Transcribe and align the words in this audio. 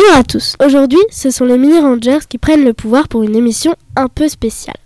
Bonjour 0.00 0.16
à 0.16 0.22
tous. 0.22 0.54
Aujourd'hui, 0.64 1.00
ce 1.10 1.28
sont 1.32 1.44
les 1.44 1.58
mini 1.58 1.80
rangers 1.80 2.20
qui 2.28 2.38
prennent 2.38 2.64
le 2.64 2.72
pouvoir 2.72 3.08
pour 3.08 3.24
une 3.24 3.34
émission 3.34 3.74
un 3.96 4.06
peu 4.06 4.28
spéciale. 4.28 4.76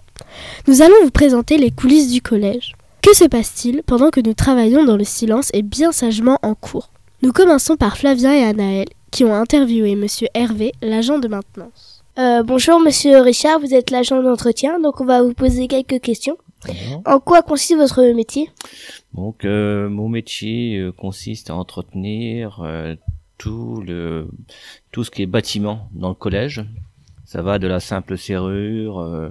Nous 0.66 0.80
allons 0.80 0.94
vous 1.04 1.10
présenter 1.10 1.58
les 1.58 1.70
coulisses 1.70 2.10
du 2.10 2.22
collège. 2.22 2.72
Que 3.02 3.14
se 3.14 3.26
passe-t-il 3.26 3.82
pendant 3.82 4.08
que 4.08 4.20
nous 4.20 4.32
travaillons 4.32 4.84
dans 4.84 4.96
le 4.96 5.04
silence 5.04 5.50
et 5.52 5.60
bien 5.60 5.92
sagement 5.92 6.38
en 6.42 6.54
cours? 6.54 6.88
Nous 7.20 7.30
commençons 7.30 7.76
par 7.76 7.98
Flavien 7.98 8.32
et 8.32 8.42
Anaël 8.42 8.86
qui 9.10 9.24
ont 9.24 9.34
interviewé 9.34 9.96
monsieur 9.96 10.28
Hervé, 10.32 10.72
l'agent 10.80 11.18
de 11.18 11.28
maintenance. 11.28 12.02
Euh, 12.18 12.42
bonjour 12.42 12.80
Monsieur 12.80 13.20
Richard, 13.20 13.60
vous 13.60 13.74
êtes 13.74 13.90
l'agent 13.90 14.22
d'entretien, 14.22 14.80
donc 14.80 15.02
on 15.02 15.04
va 15.04 15.22
vous 15.22 15.34
poser 15.34 15.68
quelques 15.68 16.00
questions. 16.00 16.38
En 17.04 17.18
quoi 17.18 17.42
consiste 17.42 17.76
votre 17.76 18.02
métier? 18.14 18.48
Donc 19.12 19.44
euh, 19.44 19.90
mon 19.90 20.08
métier 20.08 20.78
euh, 20.78 20.90
consiste 20.90 21.50
à 21.50 21.54
entretenir 21.54 22.60
euh, 22.64 22.94
tout 23.42 23.82
le 23.84 24.28
tout 24.92 25.02
ce 25.02 25.10
qui 25.10 25.22
est 25.22 25.26
bâtiment 25.26 25.90
dans 25.92 26.10
le 26.10 26.14
collège. 26.14 26.64
Ça 27.24 27.42
va 27.42 27.58
de 27.58 27.66
la 27.66 27.80
simple 27.80 28.16
serrure 28.16 29.00
euh, 29.00 29.30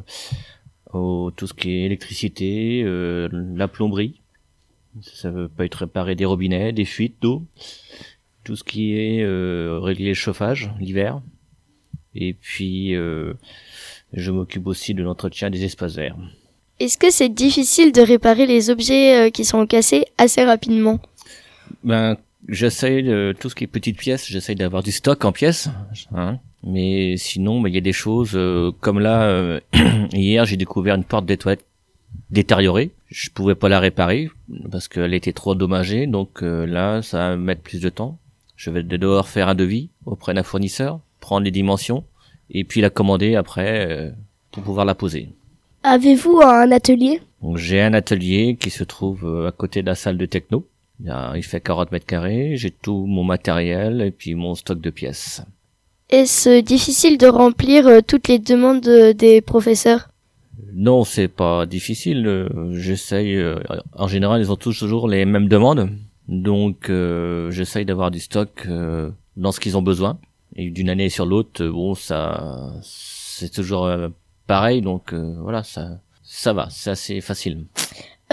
au 0.92 1.31
tout 1.31 1.48
ce 1.48 1.54
qui 1.54 1.72
est 1.72 1.86
électricité, 1.86 2.84
euh, 2.84 3.30
la 3.32 3.70
plomberie. 3.70 4.20
Ça 5.02 5.32
peut 5.32 5.64
être 5.64 5.76
réparer 5.76 6.16
des 6.16 6.26
robinets, 6.26 6.73
des 6.73 6.84
fuites 6.84 7.22
d'eau, 7.22 7.45
tout 8.44 8.58
ce 8.58 8.66
qui 8.66 8.95
est 9.00 9.23
euh, 9.23 9.80
régler 9.82 10.09
le 10.09 10.14
chauffage 10.14 10.70
l'hiver. 10.82 11.22
Et 12.14 12.34
puis 12.34 12.92
je 12.92 14.32
m'occupe 14.32 14.67
aussi 14.67 14.94
de 14.94 15.04
l'entretien 15.04 15.50
des 15.50 15.64
espaces 15.64 15.95
verts. 15.95 16.17
Est-ce 16.80 16.98
que 16.98 17.09
c'est 17.09 17.30
difficile 17.30 17.94
de 17.94 18.02
réparer 18.02 18.45
les 18.45 18.70
objets 18.70 19.32
qui 19.32 19.45
sont 19.45 19.66
cassés 19.66 20.08
assez 20.17 20.44
rapidement? 20.44 21.00
Ben, 21.86 22.17
j'essaye 22.47 23.03
de 23.03 23.36
tout 23.39 23.50
ce 23.50 23.56
qui 23.56 23.64
est 23.64 23.67
petites 23.67 23.97
pièces, 23.97 24.28
j'essaye 24.28 24.56
d'avoir 24.56 24.84
du 24.84 24.92
stock 24.92 25.23
en 25.25 25.31
pièces, 25.31 25.70
hein. 26.16 26.39
Mais 26.64 27.17
sinon, 27.17 27.59
ben, 27.59 27.70
il 27.70 27.75
y 27.75 27.78
a 27.80 27.81
des 27.81 27.94
choses 27.94 28.33
euh, 28.36 28.72
comme 28.81 29.00
là 29.00 29.23
euh, 29.23 29.59
hier, 30.14 30.45
j'ai 30.45 30.58
découvert 30.58 30.94
une 30.95 31.03
porte 31.03 31.25
des 31.25 31.38
toilettes 31.38 31.66
détériorée. 32.30 32.92
Je 33.08 33.30
pouvais 33.30 33.56
pas 33.56 33.70
la 33.70 33.80
réparer 33.80 34.30
parce 34.72 34.88
qu'elle 34.88 35.14
était 35.14 35.33
trop 35.33 35.52
endommagée, 35.52 36.08
donc 36.08 36.44
euh, 36.44 36.66
là, 36.66 37.02
ça 37.02 37.17
va 37.17 37.38
mettre 37.38 37.61
plus 37.61 37.81
de 37.81 37.89
temps. 37.89 38.17
Je 38.55 38.70
vais 38.70 38.83
devoir 38.83 39.28
faire 39.28 39.48
un 39.50 39.55
devis 39.55 39.89
auprès 40.05 40.33
d'un 40.33 40.44
fournisseur, 40.44 41.00
prendre 41.20 41.44
les 41.44 41.52
dimensions 41.52 42.03
et 42.52 42.64
puis 42.64 42.81
la 42.81 42.89
commander 42.89 43.36
après 43.36 43.88
euh, 43.89 44.11
pour 44.52 44.64
pouvoir 44.64 44.86
la 44.86 44.95
poser. 44.95 45.30
Avez-vous 45.83 46.42
un 46.42 46.72
atelier? 46.72 47.22
J'ai 47.55 47.81
un 47.81 47.94
atelier 47.94 48.55
qui 48.59 48.70
se 48.70 48.83
trouve 48.83 49.26
euh, 49.26 49.48
à 49.48 49.52
côté 49.52 49.81
de 49.81 49.88
la 49.88 49.95
salle 49.95 50.17
de 50.17 50.26
techno. 50.26 50.67
Il, 51.02 51.08
y 51.08 51.10
a- 51.10 51.34
il 51.36 51.44
fait 51.44 51.62
40 51.62 51.92
mètres 51.92 52.06
carrés, 52.06 52.56
j'ai 52.58 52.72
tout 52.72 53.06
mon 53.08 53.24
matériel 53.24 54.02
et 54.02 54.12
puis 54.12 54.36
mon 54.36 54.56
stock 54.56 54.80
de 54.80 54.90
pièces. 54.90 55.42
Est-ce 56.10 56.62
difficile 56.62 57.18
de 57.18 57.28
remplir 57.28 57.88
euh, 57.88 58.00
toutes 58.06 58.28
les 58.28 58.38
demandes 58.40 58.88
euh, 58.88 59.14
des 59.14 59.42
professeurs? 59.42 60.10
Non, 60.74 61.04
c'est 61.04 61.28
pas 61.28 61.66
difficile. 61.66 62.26
euh, 62.28 62.50
J'essaye. 62.73 63.42
En 63.95 64.08
général, 64.08 64.42
ils 64.42 64.52
ont 64.52 64.56
toujours 64.58 65.08
les 65.08 65.26
mêmes 65.26 65.48
demandes, 65.48 65.90
donc 66.28 66.90
euh, 66.90 67.50
j'essaye 67.52 67.86
d'avoir 67.86 68.11
du 68.11 68.20
stock 68.20 68.50
euh, 68.67 69.10
dans 69.38 69.52
ce 69.52 69.60
qu'ils 69.60 69.78
ont 69.78 69.82
besoin. 69.82 70.17
Et 70.56 70.70
d'une 70.70 70.90
année 70.90 71.10
sur 71.10 71.26
l'autre, 71.26 71.66
bon, 71.66 71.95
ça, 71.95 72.73
c'est 72.84 73.52
toujours 73.52 73.86
euh, 73.86 74.10
pareil, 74.48 74.82
donc 74.82 75.14
euh, 75.14 75.34
voilà, 75.40 75.64
ça, 75.64 76.00
ça 76.23 76.52
va, 76.54 76.67
c'est 76.70 76.90
assez 76.92 77.22
facile. 77.22 77.66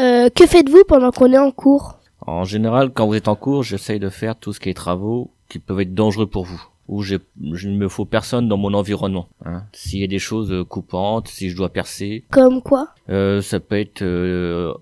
Euh, 0.00 0.28
Que 0.30 0.46
faites-vous 0.46 0.82
pendant 0.88 1.12
qu'on 1.12 1.32
est 1.32 1.38
en 1.38 1.52
cours? 1.52 1.97
En 2.28 2.44
général, 2.44 2.90
quand 2.92 3.06
vous 3.06 3.14
êtes 3.14 3.28
en 3.28 3.36
cours, 3.36 3.62
j'essaye 3.62 3.98
de 3.98 4.08
faire 4.10 4.36
tout 4.36 4.52
ce 4.52 4.60
qui 4.60 4.68
est 4.68 4.74
travaux 4.74 5.30
qui 5.48 5.58
peuvent 5.58 5.80
être 5.80 5.94
dangereux 5.94 6.26
pour 6.26 6.44
vous. 6.44 6.62
Où 6.88 7.02
je 7.02 7.16
ne 7.42 7.76
me 7.76 7.88
faut 7.88 8.04
personne 8.06 8.48
dans 8.48 8.56
mon 8.56 8.72
environnement. 8.74 9.28
hein. 9.44 9.62
S'il 9.72 10.00
y 10.00 10.04
a 10.04 10.06
des 10.06 10.18
choses 10.18 10.50
euh, 10.52 10.64
coupantes, 10.64 11.28
si 11.28 11.50
je 11.50 11.56
dois 11.56 11.68
percer, 11.70 12.24
Comme 12.30 12.62
quoi? 12.62 12.88
Euh, 13.10 13.40
ça 13.42 13.60
peut 13.60 13.78
être 13.78 14.02
euh, 14.02 14.72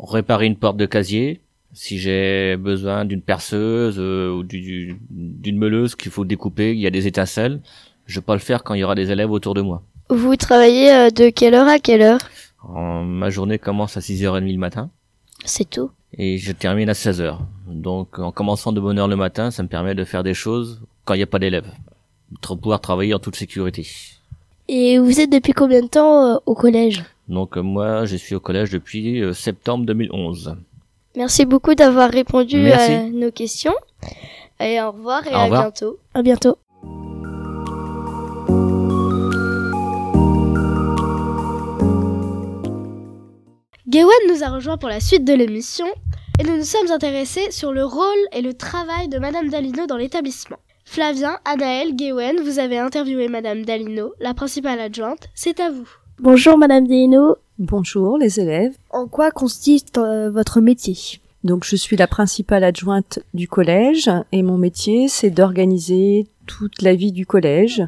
réparer 0.00 0.46
une 0.46 0.56
porte 0.56 0.76
de 0.76 0.86
casier. 0.86 1.40
Si 1.72 1.98
j'ai 1.98 2.56
besoin 2.56 3.04
d'une 3.04 3.22
perceuse 3.22 3.96
euh, 3.98 4.32
ou 4.32 4.42
du- 4.42 4.60
du- 4.60 5.00
d'une 5.10 5.58
meuleuse 5.58 5.94
qu'il 5.94 6.10
faut 6.10 6.24
découper, 6.24 6.72
il 6.74 6.80
y 6.80 6.86
a 6.86 6.90
des 6.90 7.06
étincelles, 7.06 7.60
je 8.06 8.18
peux 8.20 8.26
pas 8.26 8.34
le 8.34 8.40
faire 8.40 8.64
quand 8.64 8.74
il 8.74 8.80
y 8.80 8.84
aura 8.84 8.94
des 8.96 9.10
élèves 9.12 9.30
autour 9.30 9.54
de 9.54 9.60
moi. 9.60 9.82
Vous 10.10 10.34
travaillez 10.36 10.92
euh, 10.92 11.10
de 11.10 11.30
quelle 11.30 11.54
heure 11.54 11.68
à 11.68 11.78
quelle 11.78 12.02
heure? 12.02 12.20
En- 12.62 13.04
ma 13.04 13.30
journée 13.30 13.58
commence 13.58 13.96
à 13.96 14.00
6h30 14.00 14.50
le 14.50 14.58
matin. 14.58 14.90
C'est 15.44 15.68
tout? 15.70 15.90
Et 16.16 16.38
je 16.38 16.52
termine 16.52 16.88
à 16.88 16.94
16 16.94 17.20
heures. 17.20 17.40
Donc 17.66 18.18
en 18.18 18.32
commençant 18.32 18.72
de 18.72 18.80
bonne 18.80 18.98
heure 18.98 19.08
le 19.08 19.16
matin, 19.16 19.50
ça 19.50 19.62
me 19.62 19.68
permet 19.68 19.94
de 19.94 20.04
faire 20.04 20.22
des 20.22 20.34
choses 20.34 20.80
quand 21.04 21.14
il 21.14 21.18
n'y 21.18 21.22
a 21.22 21.26
pas 21.26 21.38
d'élèves. 21.38 21.70
De 22.30 22.54
pouvoir 22.54 22.80
travailler 22.80 23.14
en 23.14 23.18
toute 23.18 23.36
sécurité. 23.36 23.86
Et 24.68 24.98
vous 24.98 25.20
êtes 25.20 25.30
depuis 25.30 25.52
combien 25.54 25.82
de 25.82 25.86
temps 25.88 26.26
euh, 26.26 26.36
au 26.44 26.54
collège? 26.54 27.02
Donc 27.28 27.56
euh, 27.56 27.62
moi, 27.62 28.04
je 28.04 28.16
suis 28.16 28.34
au 28.34 28.40
collège 28.40 28.70
depuis 28.70 29.22
euh, 29.22 29.32
septembre 29.32 29.86
2011. 29.86 30.56
Merci 31.16 31.46
beaucoup 31.46 31.74
d'avoir 31.74 32.10
répondu 32.10 32.58
Merci. 32.58 32.92
à 32.92 33.02
nos 33.04 33.30
questions. 33.30 33.74
Et 34.60 34.80
au 34.82 34.90
revoir 34.92 35.26
et 35.26 35.34
Au 35.34 35.38
à 35.38 35.48
bientôt. 35.48 35.98
À 36.14 36.22
bientôt. 36.22 36.58
Gawain 43.88 44.12
nous 44.28 44.44
a 44.44 44.50
rejoint 44.50 44.76
pour 44.76 44.90
la 44.90 45.00
suite 45.00 45.24
de 45.24 45.32
l'émission 45.32 45.86
et 46.38 46.44
nous 46.44 46.58
nous 46.58 46.62
sommes 46.62 46.90
intéressés 46.90 47.50
sur 47.50 47.72
le 47.72 47.86
rôle 47.86 48.18
et 48.32 48.42
le 48.42 48.52
travail 48.52 49.08
de 49.08 49.18
Madame 49.18 49.48
Dalino 49.48 49.86
dans 49.86 49.96
l'établissement. 49.96 50.58
Flavien, 50.84 51.38
Anaël, 51.46 51.96
Gawain, 51.96 52.34
vous 52.44 52.58
avez 52.58 52.76
interviewé 52.76 53.28
Madame 53.28 53.64
Dalino, 53.64 54.12
la 54.20 54.34
principale 54.34 54.78
adjointe. 54.78 55.30
C'est 55.34 55.58
à 55.58 55.70
vous. 55.70 55.88
Bonjour 56.18 56.58
Madame 56.58 56.86
Dino. 56.86 57.36
Bonjour 57.58 58.18
les 58.18 58.38
élèves. 58.38 58.76
En 58.90 59.06
quoi 59.08 59.30
consiste 59.30 59.96
euh, 59.96 60.28
votre 60.30 60.60
métier? 60.60 60.94
Donc 61.44 61.64
je 61.64 61.76
suis 61.76 61.96
la 61.96 62.06
principale 62.06 62.64
adjointe 62.64 63.20
du 63.32 63.46
collège 63.46 64.10
et 64.32 64.42
mon 64.42 64.58
métier 64.58 65.08
c'est 65.08 65.30
d'organiser 65.30 66.26
toute 66.48 66.82
la 66.82 66.94
vie 66.94 67.12
du 67.12 67.26
collège, 67.26 67.82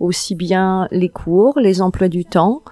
aussi 0.00 0.34
bien 0.34 0.88
les 0.90 1.10
cours, 1.10 1.60
les 1.60 1.82
emplois 1.82 2.08
du 2.08 2.24
temps, 2.24 2.62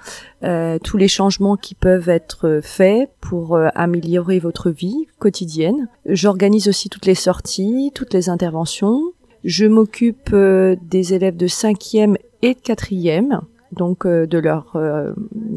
euh, 0.42 0.78
tous 0.82 0.96
les 0.96 1.06
changements 1.06 1.56
qui 1.56 1.74
peuvent 1.74 2.08
être 2.08 2.60
faits 2.62 3.10
pour 3.20 3.54
euh, 3.54 3.68
améliorer 3.74 4.38
votre 4.40 4.70
vie 4.70 5.06
quotidienne. 5.18 5.88
J'organise 6.06 6.66
aussi 6.66 6.88
toutes 6.88 7.06
les 7.06 7.14
sorties, 7.14 7.92
toutes 7.94 8.14
les 8.14 8.30
interventions. 8.30 9.12
Je 9.44 9.66
m'occupe 9.66 10.30
euh, 10.32 10.76
des 10.82 11.12
élèves 11.12 11.36
de 11.36 11.46
cinquième 11.46 12.16
et 12.40 12.54
de 12.54 12.60
quatrième, 12.60 13.42
donc 13.74 14.06
euh, 14.06 14.26
de 14.26 14.38
leur 14.38 14.76
euh, 14.76 15.12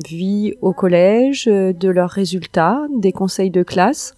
vie 0.07 0.53
au 0.61 0.73
collège, 0.73 1.47
euh, 1.47 1.73
de 1.73 1.89
leurs 1.89 2.09
résultats, 2.09 2.85
des 2.95 3.11
conseils 3.11 3.51
de 3.51 3.63
classe, 3.63 4.15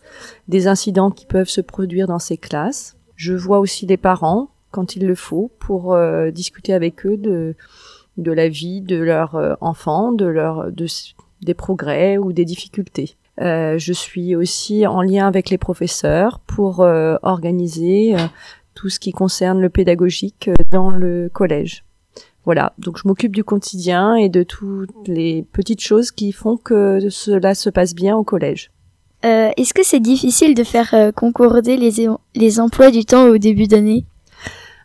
des 0.48 0.68
incidents 0.68 1.12
qui 1.12 1.26
peuvent 1.26 1.50
se 1.50 1.62
produire 1.62 2.08
dans 2.08 2.20
ces 2.20 2.38
classes. 2.38 2.98
Je 3.16 3.34
vois 3.34 3.60
aussi 3.60 3.86
les 3.86 3.98
parents 3.98 4.50
quand 4.72 4.96
il 4.96 5.06
le 5.06 5.16
faut 5.16 5.52
pour 5.60 5.98
discuter 6.32 6.74
avec 6.74 7.06
eux 7.06 7.18
de 7.18 7.56
de 8.18 8.32
la 8.32 8.50
vie 8.50 8.82
de 8.82 8.98
leur 8.98 9.58
enfant, 9.62 10.12
de 10.12 10.26
leur 10.26 10.72
de 10.72 10.86
des 11.42 11.54
progrès 11.56 12.18
ou 12.18 12.34
des 12.34 12.46
difficultés. 12.46 13.18
Je 13.40 13.92
suis 13.94 14.36
aussi 14.36 14.86
en 14.86 15.02
lien 15.02 15.28
avec 15.28 15.50
les 15.50 15.58
professeurs 15.58 16.40
pour 16.40 16.80
organiser 16.80 18.16
tout 18.76 18.90
ce 18.90 19.00
qui 19.00 19.12
concerne 19.12 19.60
le 19.60 19.70
pédagogique 19.70 20.50
dans 20.72 20.92
le 20.92 21.30
collège. 21.34 21.84
Voilà, 22.46 22.74
donc 22.78 22.98
je 22.98 23.08
m'occupe 23.08 23.36
du 23.36 23.44
quotidien 23.44 24.16
et 24.16 24.30
de 24.30 24.44
toutes 24.44 25.08
les 25.08 25.46
petites 25.52 25.82
choses 25.82 26.12
qui 26.12 26.32
font 26.32 26.58
que 26.58 27.10
cela 27.10 27.54
se 27.54 27.70
passe 27.70 27.94
bien 27.94 28.16
au 28.16 28.24
collège. 28.24 28.72
Euh, 29.26 29.52
Est-ce 29.58 29.74
que 29.74 29.84
c'est 29.84 30.00
difficile 30.00 30.56
de 30.56 30.64
faire 30.64 30.94
euh, 30.94 31.12
concorder 31.12 31.76
les, 31.76 32.60
emplois 32.60 32.90
du 32.90 33.04
temps 33.04 33.26
au 33.26 33.38
début 33.38 33.68
d'année? 33.68 34.06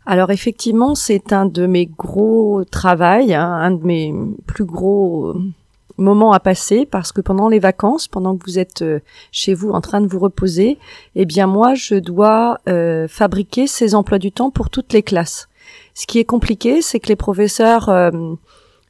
Alors 0.07 0.31
effectivement, 0.31 0.95
c'est 0.95 1.33
un 1.33 1.47
de 1.47 1.67
mes 1.67 1.87
gros 1.87 2.65
travails, 2.65 3.33
hein, 3.33 3.51
un 3.51 3.71
de 3.71 3.85
mes 3.85 4.13
plus 4.47 4.65
gros 4.65 5.29
euh, 5.29 5.41
moments 5.97 6.33
à 6.33 6.41
passer 6.41 6.87
parce 6.87 7.13
que 7.13 7.21
pendant 7.21 7.49
les 7.49 7.59
vacances, 7.59 8.09
pendant 8.09 8.37
que 8.37 8.45
vous 8.45 8.59
êtes 8.59 8.83
euh, 8.83 9.01
chez 9.33 9.55
vous 9.55 9.71
en 9.71 9.81
train 9.81 10.01
de 10.01 10.07
vous 10.07 10.19
reposer, 10.19 10.79
eh 11.15 11.25
bien 11.25 11.47
moi 11.47 11.75
je 11.75 11.95
dois 11.95 12.59
euh, 12.69 13.09
fabriquer 13.09 13.67
ces 13.67 13.95
emplois 13.95 14.19
du 14.19 14.33
temps 14.33 14.51
pour 14.51 14.69
toutes 14.69 14.93
les 14.93 15.03
classes. 15.03 15.49
Ce 15.95 16.07
qui 16.07 16.19
est 16.19 16.25
compliqué, 16.25 16.83
c'est 16.83 16.99
que 16.99 17.09
les 17.09 17.17
professeurs 17.17 17.89
euh, 17.89 18.11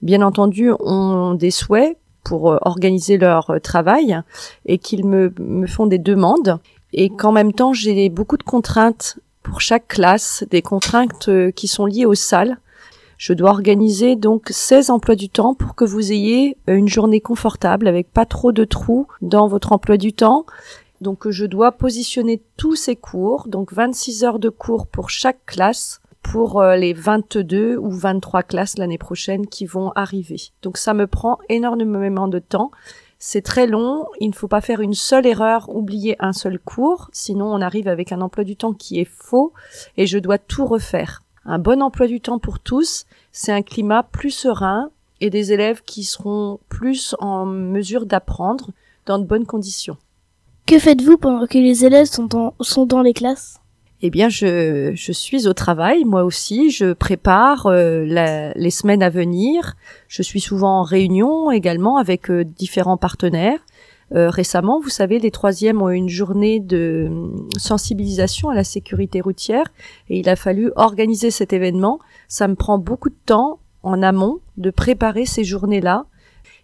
bien 0.01 0.23
entendu, 0.23 0.73
ont 0.81 1.35
des 1.35 1.51
souhaits 1.51 1.99
pour 2.25 2.51
euh, 2.51 2.59
organiser 2.62 3.19
leur 3.19 3.51
euh, 3.51 3.59
travail 3.59 4.21
et 4.65 4.79
qu'ils 4.79 5.06
me, 5.06 5.33
me 5.39 5.67
font 5.67 5.87
des 5.87 5.99
demandes 5.99 6.59
et 6.95 7.11
qu'en 7.11 7.33
même 7.33 7.53
temps 7.53 7.75
j'ai 7.75 8.09
beaucoup 8.09 8.39
de 8.39 8.43
contraintes 8.43 9.19
pour 9.43 9.61
chaque 9.61 9.89
classe, 9.89 10.45
des 10.51 10.62
contraintes 10.62 11.29
qui 11.55 11.69
sont 11.69 11.85
liées 11.85 12.06
aux 12.06 12.15
salles. 12.15 12.56
Je 13.19 13.35
dois 13.35 13.50
organiser 13.50 14.17
donc 14.17 14.49
16 14.50 14.89
emplois 14.89 15.17
du 15.17 15.29
temps 15.29 15.53
pour 15.55 15.75
que 15.75 15.85
vous 15.85 16.12
ayez 16.12 16.57
une 16.67 16.89
journée 16.89 17.21
confortable 17.21 17.87
avec 17.87 18.11
pas 18.11 18.25
trop 18.25 18.53
de 18.53 18.65
trous 18.65 19.07
dans 19.21 19.47
votre 19.47 19.73
emploi 19.73 19.99
du 19.99 20.15
temps. 20.15 20.47
Donc 21.03 21.29
je 21.29 21.45
dois 21.45 21.73
positionner 21.73 22.41
tous 22.57 22.75
ces 22.75 22.97
cours, 22.97 23.47
donc 23.49 23.75
26 23.75 24.25
heures 24.25 24.39
de 24.39 24.49
cours 24.49 24.87
pour 24.87 25.11
chaque 25.11 25.45
classe 25.45 26.00
pour 26.25 26.61
euh, 26.61 26.75
les 26.75 26.94
22 26.94 27.76
ou 27.76 27.91
23 27.93 28.43
classes 28.43 28.79
l'année 28.79 28.99
prochaine 28.99 29.47
qui 29.47 29.67
vont 29.67 29.93
arriver. 29.94 30.41
Donc 30.62 30.79
ça 30.79 30.94
me 30.94 31.06
prend 31.06 31.38
énormément 31.49 32.26
de 32.26 32.41
temps. 32.41 32.73
C'est 33.21 33.43
très 33.43 33.69
long, 33.69 34.06
il 34.19 34.31
ne 34.31 34.35
faut 34.35 34.49
pas 34.49 34.61
faire 34.61 34.81
une 34.81 34.94
seule 34.94 35.26
erreur, 35.26 35.69
oublier 35.69 36.17
un 36.19 36.32
seul 36.32 36.59
cours, 36.59 37.09
sinon 37.12 37.47
on 37.55 37.61
arrive 37.61 37.87
avec 37.87 38.11
un 38.11 38.21
emploi 38.21 38.43
du 38.43 38.56
temps 38.56 38.73
qui 38.73 38.99
est 38.99 39.09
faux 39.09 39.53
et 39.97 40.06
je 40.06 40.19
dois 40.19 40.38
tout 40.38 40.67
refaire. 40.67 41.23
Un 41.44 41.59
bon 41.59 41.82
emploi 41.82 42.06
du 42.06 42.21
temps 42.21 42.38
pour 42.38 42.59
tous, 42.59 43.05
c'est 43.31 43.53
un 43.53 43.62
climat 43.62 44.03
plus 44.03 44.31
serein 44.31 44.91
et 45.21 45.31
des 45.31 45.53
élèves 45.53 45.82
qui 45.82 46.05
seront 46.05 46.59
plus 46.69 47.15
en 47.21 47.47
mesure 47.47 48.06
d'apprendre 48.06 48.71
dans 49.06 49.19
de 49.19 49.25
bonnes 49.25 49.47
conditions. 49.47 49.99
Que 50.67 50.79
faites-vous 50.79 51.19
pendant 51.19 51.47
que 51.47 51.59
les 51.59 51.85
élèves 51.85 52.06
sont 52.06 52.25
dans, 52.25 52.55
sont 52.61 52.87
dans 52.87 53.03
les 53.03 53.12
classes? 53.12 53.61
Eh 54.06 54.11
bien, 54.11 54.29
je, 54.29 54.93
suis 54.95 55.49
au 55.49 55.55
travail, 55.55 56.05
moi 56.05 56.25
aussi. 56.25 56.69
Je 56.69 56.93
prépare 56.93 57.65
euh, 57.65 58.05
les 58.55 58.71
semaines 58.71 59.03
à 59.03 59.09
venir. 59.09 59.77
Je 60.09 60.21
suis 60.23 60.41
souvent 60.41 60.81
en 60.81 60.83
réunion 60.83 61.51
également 61.51 61.97
avec 61.97 62.31
euh, 62.31 62.45
différents 62.45 62.99
partenaires. 62.99 63.61
Euh, 64.15 64.29
récemment, 64.29 64.79
vous 64.79 64.91
savez, 64.91 65.19
les 65.21 65.31
troisièmes 65.31 65.81
ont 65.81 65.89
eu 65.89 65.95
une 65.95 66.11
journée 66.11 66.61
de 66.61 67.06
hum, 67.09 67.49
sensibilisation 67.56 68.51
à 68.51 68.55
la 68.55 68.62
sécurité 68.62 69.23
routière 69.23 69.73
et 70.11 70.19
il 70.19 70.29
a 70.29 70.37
fallu 70.37 70.71
organiser 70.77 71.31
cet 71.31 71.55
événement. 71.55 71.99
Ça 72.29 72.47
me 72.47 72.57
prend 72.57 72.77
beaucoup 72.77 73.09
de 73.09 73.17
temps 73.25 73.59
en 73.83 74.03
amont 74.03 74.41
de 74.59 74.69
préparer 74.69 75.25
ces 75.25 75.45
journées-là. 75.45 76.05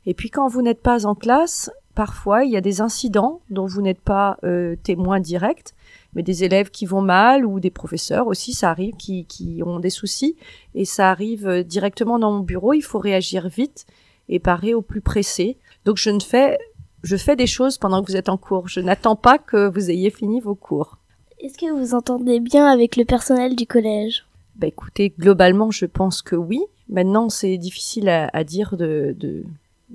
Et 0.05 0.13
puis 0.13 0.29
quand 0.29 0.49
vous 0.49 0.61
n'êtes 0.61 0.83
pas 0.83 1.07
en 1.07 1.15
classe, 1.15 1.71
parfois 1.95 2.45
il 2.45 2.51
y 2.51 2.59
a 2.59 2.61
des 2.61 2.83
incidents 2.83 3.41
dont 3.49 3.65
vous 3.65 3.81
n'êtes 3.81 4.03
pas 4.03 4.37
témoin 4.83 5.21
direct 5.21 5.75
mais 6.15 6.23
des 6.23 6.45
élèves 6.45 6.71
qui 6.71 6.87
vont 6.87 7.03
mal 7.03 7.47
ou 7.47 7.61
des 7.61 7.71
professeurs 7.71 8.27
aussi, 8.27 8.53
ça 8.53 8.71
arrive, 8.71 8.97
qui, 8.97 9.25
qui 9.27 9.63
ont 9.65 9.81
des 9.81 9.91
soucis 9.91 10.37
et 10.75 10.85
ça 10.85 11.11
arrive 11.11 11.47
euh, 11.47 11.63
directement 11.63 12.19
dans 12.19 12.33
mon 12.33 12.41
bureau. 12.41 12.73
Il 12.73 12.83
faut 12.83 12.99
réagir 12.99 13.49
vite 13.49 13.87
et 14.29 14.39
parer 14.39 14.75
au 14.75 14.83
plus 14.83 15.01
pressé. 15.01 15.57
Donc 15.85 15.97
je 15.97 16.11
ne 16.11 16.21
fais, 16.21 16.59
je 17.03 17.17
fais 17.17 17.37
des 17.37 17.47
choses 17.47 17.79
pendant 17.79 18.03
que 18.03 18.11
vous 18.11 18.17
êtes 18.17 18.29
en 18.29 18.37
cours. 18.37 18.69
Je 18.69 18.81
n'attends 18.81 19.17
pas 19.17 19.39
que 19.39 19.69
vous 19.69 19.91
ayez 19.91 20.11
fini 20.11 20.41
vos 20.41 20.55
cours. 20.55 20.99
Est-ce 21.39 21.57
que 21.57 21.73
vous 21.73 21.95
entendez 21.95 22.41
bien 22.41 22.67
avec 22.67 22.97
le 22.97 23.05
personnel 23.05 23.57
du 23.57 23.67
collège? 23.67 24.27
Bah 24.57 24.67
écoutez, 24.67 25.15
globalement, 25.19 25.71
je 25.71 25.87
pense 25.87 26.21
que 26.21 26.37
oui. 26.37 26.61
Maintenant, 26.89 27.29
c'est 27.29 27.57
difficile 27.57 28.09
à, 28.09 28.29
à 28.33 28.45
dire 28.45 28.77
de, 28.77 29.15
de, 29.19 29.45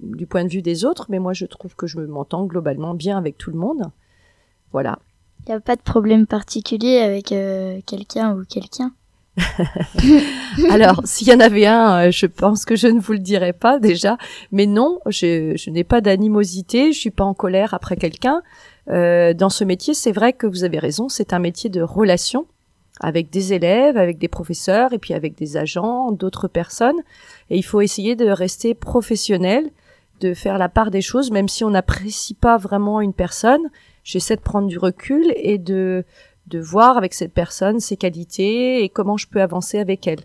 du 0.01 0.25
point 0.25 0.43
de 0.43 0.49
vue 0.49 0.61
des 0.61 0.85
autres, 0.85 1.05
mais 1.09 1.19
moi, 1.19 1.33
je 1.33 1.45
trouve 1.45 1.75
que 1.75 1.87
je 1.87 1.99
m'entends 1.99 2.45
globalement 2.45 2.95
bien 2.95 3.17
avec 3.17 3.37
tout 3.37 3.51
le 3.51 3.57
monde. 3.57 3.91
Voilà. 4.71 4.97
Il 5.47 5.51
n'y 5.51 5.55
a 5.55 5.59
pas 5.59 5.75
de 5.75 5.81
problème 5.81 6.25
particulier 6.25 6.97
avec 6.97 7.31
euh, 7.31 7.79
quelqu'un 7.85 8.35
ou 8.35 8.43
quelqu'un. 8.45 8.91
Alors, 10.69 11.01
s'il 11.03 11.27
y 11.27 11.33
en 11.33 11.39
avait 11.39 11.65
un, 11.65 12.07
euh, 12.07 12.11
je 12.11 12.25
pense 12.25 12.65
que 12.65 12.75
je 12.75 12.87
ne 12.87 12.99
vous 12.99 13.13
le 13.13 13.19
dirais 13.19 13.53
pas 13.53 13.79
déjà. 13.79 14.17
Mais 14.51 14.65
non, 14.65 14.99
je, 15.07 15.69
n'ai 15.69 15.83
pas 15.83 16.01
d'animosité, 16.01 16.93
je 16.93 16.99
suis 16.99 17.11
pas 17.11 17.25
en 17.25 17.33
colère 17.33 17.73
après 17.73 17.95
quelqu'un. 17.95 18.41
Euh, 18.89 19.33
dans 19.33 19.49
ce 19.49 19.63
métier, 19.63 19.93
c'est 19.93 20.11
vrai 20.11 20.33
que 20.33 20.47
vous 20.47 20.63
avez 20.63 20.79
raison, 20.79 21.09
c'est 21.09 21.33
un 21.33 21.39
métier 21.39 21.69
de 21.69 21.81
relation 21.81 22.45
avec 23.01 23.29
des 23.29 23.53
élèves, 23.53 23.97
avec 23.97 24.17
des 24.17 24.29
professeurs 24.29 24.93
et 24.93 24.99
puis 24.99 25.13
avec 25.13 25.35
des 25.35 25.57
agents, 25.57 26.11
d'autres 26.11 26.47
personnes. 26.47 26.99
Et 27.49 27.57
il 27.57 27.63
faut 27.63 27.81
essayer 27.81 28.15
de 28.15 28.27
rester 28.27 28.73
professionnel, 28.73 29.69
de 30.19 30.33
faire 30.33 30.57
la 30.57 30.69
part 30.69 30.91
des 30.91 31.01
choses, 31.01 31.31
même 31.31 31.47
si 31.47 31.63
on 31.63 31.71
n'apprécie 31.71 32.33
pas 32.33 32.57
vraiment 32.57 33.01
une 33.01 33.13
personne. 33.13 33.69
J'essaie 34.03 34.35
de 34.35 34.41
prendre 34.41 34.67
du 34.67 34.77
recul 34.77 35.33
et 35.35 35.57
de 35.57 36.05
de 36.47 36.59
voir 36.59 36.97
avec 36.97 37.13
cette 37.13 37.33
personne 37.33 37.79
ses 37.79 37.97
qualités 37.97 38.83
et 38.83 38.89
comment 38.89 39.17
je 39.17 39.27
peux 39.27 39.41
avancer 39.41 39.79
avec 39.79 40.07
elle. 40.07 40.19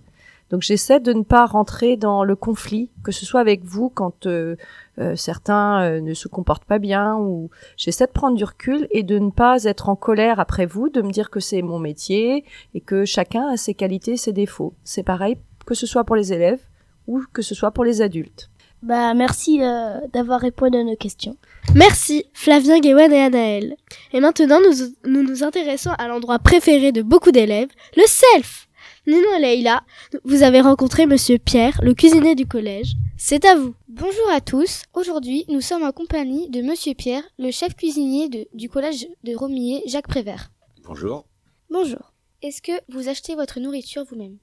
Donc 0.50 0.62
j'essaie 0.62 0.98
de 0.98 1.12
ne 1.12 1.22
pas 1.22 1.46
rentrer 1.46 1.96
dans 1.96 2.24
le 2.24 2.34
conflit, 2.34 2.90
que 3.04 3.12
ce 3.12 3.24
soit 3.24 3.40
avec 3.40 3.64
vous 3.64 3.88
quand 3.88 4.26
euh, 4.26 4.56
euh, 4.98 5.14
certains 5.14 5.82
euh, 5.82 6.00
ne 6.00 6.12
se 6.12 6.26
comportent 6.26 6.64
pas 6.64 6.80
bien, 6.80 7.16
ou 7.16 7.50
j'essaie 7.76 8.06
de 8.06 8.12
prendre 8.12 8.36
du 8.36 8.42
recul 8.42 8.88
et 8.90 9.04
de 9.04 9.18
ne 9.18 9.30
pas 9.30 9.62
être 9.64 9.88
en 9.88 9.94
colère 9.94 10.40
après 10.40 10.66
vous, 10.66 10.88
de 10.88 11.02
me 11.02 11.12
dire 11.12 11.30
que 11.30 11.38
c'est 11.38 11.62
mon 11.62 11.78
métier 11.78 12.44
et 12.74 12.80
que 12.80 13.04
chacun 13.04 13.46
a 13.46 13.56
ses 13.56 13.74
qualités, 13.74 14.16
ses 14.16 14.32
défauts. 14.32 14.74
C'est 14.82 15.04
pareil 15.04 15.38
que 15.66 15.74
ce 15.74 15.86
soit 15.86 16.02
pour 16.02 16.16
les 16.16 16.32
élèves 16.32 16.62
ou 17.06 17.22
que 17.32 17.42
ce 17.42 17.54
soit 17.54 17.70
pour 17.70 17.84
les 17.84 18.02
adultes. 18.02 18.49
Bah 18.82 19.12
merci 19.14 19.62
euh, 19.62 19.98
d'avoir 20.12 20.40
répondu 20.40 20.78
à 20.78 20.84
nos 20.84 20.96
questions. 20.96 21.36
Merci 21.74 22.24
Flavien, 22.32 22.80
Guéwan 22.80 23.12
et 23.12 23.20
Anaël. 23.20 23.76
Et 24.12 24.20
maintenant, 24.20 24.58
nous, 24.60 24.86
nous 25.10 25.22
nous 25.22 25.42
intéressons 25.44 25.90
à 25.98 26.08
l'endroit 26.08 26.38
préféré 26.38 26.90
de 26.90 27.02
beaucoup 27.02 27.30
d'élèves, 27.30 27.68
le 27.96 28.04
self. 28.06 28.68
Nino 29.06 29.26
et 29.36 29.40
Leïla, 29.40 29.82
vous 30.24 30.42
avez 30.42 30.60
rencontré 30.60 31.06
Monsieur 31.06 31.38
Pierre, 31.38 31.78
le 31.82 31.94
cuisinier 31.94 32.34
du 32.34 32.46
collège. 32.46 32.92
C'est 33.16 33.44
à 33.44 33.54
vous. 33.54 33.74
Bonjour 33.88 34.30
à 34.32 34.40
tous. 34.40 34.82
Aujourd'hui, 34.94 35.44
nous 35.48 35.60
sommes 35.60 35.82
en 35.82 35.92
compagnie 35.92 36.48
de 36.48 36.62
Monsieur 36.62 36.94
Pierre, 36.94 37.22
le 37.38 37.50
chef 37.50 37.74
cuisinier 37.76 38.28
de- 38.28 38.46
du 38.54 38.68
collège 38.70 39.06
de 39.24 39.34
Romillet, 39.34 39.82
Jacques 39.86 40.08
Prévert. 40.08 40.50
Bonjour. 40.84 41.26
Bonjour. 41.70 42.12
Est-ce 42.42 42.62
que 42.62 42.72
vous 42.88 43.08
achetez 43.08 43.34
votre 43.34 43.60
nourriture 43.60 44.04
vous-même? 44.08 44.38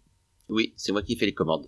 Oui, 0.50 0.74
c'est 0.78 0.92
moi 0.92 1.02
qui 1.02 1.16
fais 1.16 1.26
les 1.26 1.34
commandes. 1.34 1.68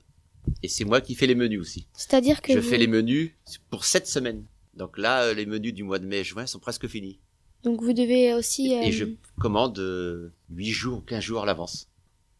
Et 0.64 0.68
c'est 0.68 0.86
moi 0.86 1.02
qui 1.02 1.16
fais 1.16 1.28
les 1.28 1.36
menus 1.36 1.60
aussi. 1.62 1.88
C'est-à-dire 1.94 2.42
que 2.42 2.54
Je 2.54 2.60
vous... 2.60 2.68
fais 2.70 2.78
les 2.78 2.88
menus 2.88 3.32
pour 3.70 3.86
cette 3.86 4.08
semaine. 4.08 4.46
Donc 4.76 4.98
là, 4.98 5.24
euh, 5.24 5.34
les 5.34 5.46
menus 5.46 5.74
du 5.74 5.84
mois 5.84 6.00
de 6.00 6.06
mai-juin 6.06 6.46
sont 6.46 6.60
presque 6.60 6.88
finis. 6.88 7.20
Donc 7.64 7.82
vous 7.82 7.94
devez 7.94 8.34
aussi... 8.34 8.74
euh, 8.76 8.82
Et 8.84 8.92
je 8.92 9.06
commande 9.40 9.78
euh, 9.80 10.32
8 10.52 10.66
jours, 10.72 11.04
15 11.06 11.22
jours 11.24 11.44
à 11.44 11.46
l'avance. 11.46 11.88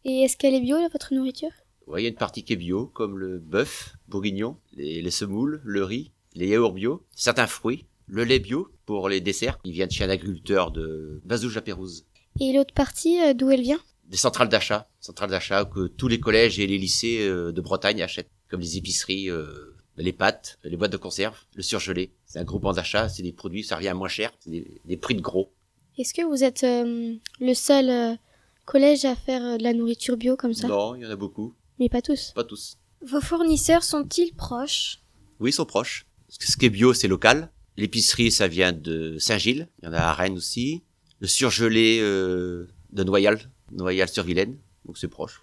Et 0.04 0.22
est-ce 0.22 0.36
qu'elle 0.36 0.54
est 0.54 0.60
bio, 0.60 0.76
votre 0.92 1.12
nourriture? 1.14 1.50
Ouais, 1.86 2.00
il 2.00 2.04
y 2.04 2.06
a 2.06 2.10
une 2.10 2.16
partie 2.16 2.42
qui 2.44 2.52
est 2.54 2.56
bio, 2.56 2.86
comme 2.86 3.18
le 3.18 3.38
bœuf 3.38 3.96
bourguignon, 4.08 4.56
les, 4.74 5.02
les 5.02 5.10
semoules, 5.10 5.60
le 5.64 5.84
riz, 5.84 6.12
les 6.34 6.48
yaourts 6.48 6.72
bio, 6.72 7.04
certains 7.14 7.46
fruits, 7.46 7.84
le 8.06 8.24
lait 8.24 8.38
bio 8.38 8.68
pour 8.86 9.08
les 9.08 9.20
desserts. 9.20 9.58
Ils 9.64 9.72
viennent 9.72 9.90
chez 9.90 10.04
un 10.04 10.08
agriculteur 10.10 10.70
de 10.70 11.20
Bazouge-la-Pérouse. 11.24 12.06
Et 12.40 12.52
l'autre 12.52 12.72
partie, 12.72 13.20
euh, 13.20 13.34
d'où 13.34 13.50
elle 13.50 13.60
vient? 13.62 13.80
Des 14.10 14.16
centrales 14.16 14.48
d'achat, 14.48 14.88
centrales 15.00 15.30
d'achat 15.30 15.64
que 15.64 15.86
tous 15.86 16.08
les 16.08 16.20
collèges 16.20 16.58
et 16.58 16.66
les 16.66 16.78
lycées 16.78 17.20
euh, 17.26 17.52
de 17.52 17.60
Bretagne 17.60 18.02
achètent, 18.02 18.30
comme 18.48 18.60
les 18.60 18.76
épiceries, 18.76 19.30
euh, 19.30 19.76
les 19.96 20.12
pâtes, 20.12 20.58
les 20.64 20.76
boîtes 20.76 20.92
de 20.92 20.96
conserve, 20.96 21.36
le 21.54 21.62
surgelé. 21.62 22.12
C'est 22.26 22.38
un 22.40 22.44
groupement 22.44 22.72
d'achat, 22.72 23.08
c'est 23.08 23.22
des 23.22 23.32
produits, 23.32 23.62
ça 23.64 23.76
revient 23.76 23.92
moins 23.94 24.08
cher, 24.08 24.32
c'est 24.40 24.50
des, 24.50 24.80
des 24.84 24.96
prix 24.96 25.14
de 25.14 25.20
gros. 25.20 25.52
Est-ce 25.96 26.12
que 26.12 26.22
vous 26.22 26.42
êtes 26.42 26.64
euh, 26.64 27.14
le 27.40 27.54
seul 27.54 27.88
euh, 27.88 28.16
collège 28.64 29.04
à 29.04 29.14
faire 29.14 29.58
de 29.58 29.62
la 29.62 29.72
nourriture 29.72 30.16
bio 30.16 30.36
comme 30.36 30.54
ça? 30.54 30.66
Non, 30.66 30.94
il 30.96 31.02
y 31.02 31.06
en 31.06 31.10
a 31.10 31.16
beaucoup, 31.16 31.54
Mais 31.78 31.88
pas 31.88 32.02
tous? 32.02 32.32
pas 32.34 32.44
tous. 32.44 32.78
Vos 33.06 33.20
fournisseurs 33.20 33.84
sont-ils 33.84 34.34
proches? 34.34 34.98
Oui, 35.38 35.50
ils 35.50 35.54
sont 35.54 35.64
proches. 35.66 36.04
Ce 36.28 36.56
qui 36.56 36.66
est 36.66 36.70
bio, 36.70 36.92
c'est 36.94 37.08
local. 37.08 37.50
L'épicerie, 37.76 38.30
ça 38.30 38.48
vient 38.48 38.72
de 38.72 39.18
Saint-Gilles. 39.18 39.68
Il 39.82 39.86
y 39.86 39.88
en 39.88 39.92
a 39.92 39.98
à 40.00 40.12
Rennes 40.12 40.36
aussi. 40.36 40.82
Le 41.20 41.26
surgelé 41.26 41.98
euh, 42.00 42.68
de 42.92 43.04
Noyal, 43.04 43.38
Noyal-sur-Vilaine. 43.70 44.56
Donc 44.84 44.98
c'est 44.98 45.08
proche. 45.08 45.42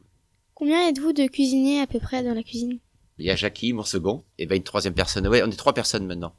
Combien 0.54 0.88
êtes-vous 0.90 1.14
de 1.14 1.28
cuisiniers 1.28 1.82
à 1.82 1.88
peu 1.88 2.00
près 2.00 2.24
dans 2.24 2.34
la 2.34 2.44
cuisine? 2.44 2.80
Il 3.20 3.26
y 3.26 3.32
a 3.32 3.36
Jackie, 3.36 3.74
mon 3.74 3.84
second. 3.84 4.24
Et 4.38 4.46
ben 4.46 4.56
une 4.56 4.64
troisième 4.64 4.94
personne. 4.94 5.28
Ouais, 5.28 5.42
on 5.44 5.48
est 5.52 5.56
trois 5.56 5.74
personnes 5.74 6.06
maintenant. 6.06 6.34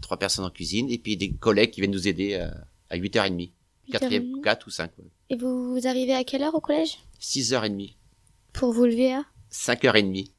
Trois 0.00 0.18
personnes 0.18 0.44
en 0.44 0.50
cuisine. 0.50 0.90
Et 0.90 0.98
puis 0.98 1.16
des 1.16 1.32
collègues 1.32 1.70
qui 1.70 1.80
viennent 1.80 1.90
nous 1.92 2.08
aider 2.08 2.34
à, 2.34 2.52
à 2.90 2.96
8h30. 2.96 3.50
4 3.90 4.06
8h30. 4.08 4.40
4 4.42 4.66
ou 4.66 4.70
5. 4.70 4.90
Ouais. 4.98 5.04
Et 5.30 5.36
vous, 5.36 5.72
vous 5.74 5.86
arrivez 5.86 6.14
à 6.14 6.24
quelle 6.24 6.42
heure 6.42 6.54
au 6.54 6.60
collège? 6.60 6.98
6h30. 7.20 7.94
Pour 8.52 8.72
vous 8.72 8.84
lever 8.84 9.12
à 9.14 9.24
5h30. 9.50 10.30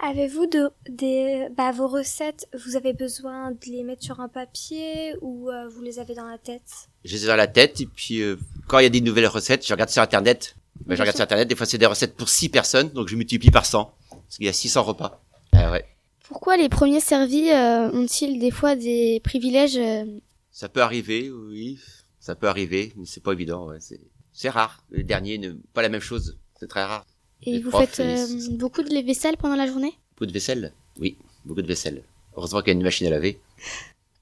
Avez-vous 0.00 0.46
de, 0.46 0.70
des, 0.88 1.48
bah, 1.56 1.70
vos 1.70 1.86
recettes, 1.86 2.48
vous 2.64 2.76
avez 2.76 2.92
besoin 2.92 3.52
de 3.52 3.66
les 3.66 3.84
mettre 3.84 4.02
sur 4.02 4.20
un 4.20 4.28
papier 4.28 5.14
ou 5.20 5.48
euh, 5.50 5.68
vous 5.68 5.82
les 5.82 5.98
avez 5.98 6.14
dans 6.14 6.26
la 6.26 6.38
tête? 6.38 6.88
Je 7.04 7.14
les 7.14 7.24
ai 7.24 7.26
dans 7.28 7.36
la 7.36 7.46
tête. 7.46 7.80
Et 7.80 7.86
puis 7.86 8.20
euh, 8.20 8.36
quand 8.66 8.78
il 8.78 8.84
y 8.84 8.86
a 8.86 8.90
des 8.90 9.00
nouvelles 9.00 9.26
recettes, 9.26 9.66
je 9.66 9.72
regarde 9.72 9.90
sur 9.90 10.02
Internet. 10.02 10.56
Ben, 10.86 10.94
je 10.94 11.00
regarde 11.00 11.16
sur 11.16 11.24
Internet. 11.24 11.48
Des 11.48 11.54
fois, 11.54 11.66
c'est 11.66 11.78
des 11.78 11.86
recettes 11.86 12.16
pour 12.16 12.28
6 12.28 12.48
personnes. 12.48 12.88
Donc 12.90 13.08
je 13.08 13.16
multiplie 13.16 13.50
par 13.50 13.66
100. 13.66 13.94
Parce 14.10 14.36
qu'il 14.36 14.46
y 14.46 14.48
a 14.48 14.52
600 14.52 14.82
repas. 14.82 15.22
Ah 15.52 15.70
ouais. 15.70 15.84
Pourquoi 16.28 16.56
les 16.56 16.68
premiers 16.68 17.00
servis 17.00 17.50
euh, 17.50 17.90
ont-ils 17.92 18.38
des 18.38 18.50
fois 18.50 18.74
des 18.74 19.20
privilèges 19.22 19.76
euh, 19.76 20.04
Ça 20.50 20.68
peut 20.68 20.80
arriver, 20.80 21.30
oui. 21.30 21.78
Ça 22.20 22.34
peut 22.34 22.48
arriver, 22.48 22.92
mais 22.96 23.04
c'est 23.04 23.22
pas 23.22 23.32
évident. 23.32 23.66
Ouais. 23.66 23.78
C'est, 23.80 24.00
c'est 24.32 24.48
rare. 24.48 24.82
Les 24.90 25.02
derniers, 25.02 25.38
ne, 25.38 25.52
pas 25.74 25.82
la 25.82 25.88
même 25.88 26.00
chose. 26.00 26.38
C'est 26.58 26.68
très 26.68 26.84
rare. 26.84 27.04
Et 27.42 27.52
Les 27.52 27.60
vous 27.60 27.70
profs, 27.70 27.90
faites 27.90 28.00
euh, 28.00 28.26
beaucoup 28.52 28.82
de 28.82 29.04
vaisselle 29.04 29.36
pendant 29.36 29.56
la 29.56 29.66
journée? 29.66 29.92
Beaucoup 30.14 30.26
de 30.26 30.32
vaisselle? 30.32 30.72
Oui, 30.98 31.18
beaucoup 31.44 31.62
de 31.62 31.66
vaisselle. 31.66 32.02
Heureusement 32.36 32.60
qu'il 32.60 32.68
y 32.68 32.70
a 32.70 32.74
une 32.74 32.82
machine 32.82 33.06
à 33.08 33.10
laver. 33.10 33.40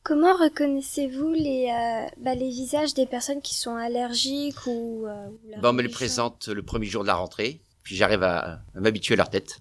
Comment 0.02 0.35
reconnaissez-vous 0.35 1.33
les, 1.33 1.66
euh, 1.71 2.09
bah, 2.19 2.35
les 2.35 2.49
visages 2.49 2.95
des 2.95 3.07
personnes 3.07 3.42
qui 3.42 3.54
sont 3.54 3.75
allergiques 3.76 4.66
ou... 4.66 5.07
euh, 5.07 5.28
ou 5.28 5.52
on 5.62 5.73
me 5.73 5.83
les 5.83 5.88
religion? 5.88 5.90
présente 5.90 6.49
le 6.49 6.62
premier 6.62 6.87
jour 6.87 7.02
de 7.02 7.07
la 7.09 7.14
rentrée, 7.16 7.61
puis 7.83 7.97
j'arrive 7.97 8.23
à, 8.23 8.62
à 8.75 8.80
m'habituer 8.80 9.14
à 9.14 9.16
leur 9.19 9.30
tête. 9.30 9.61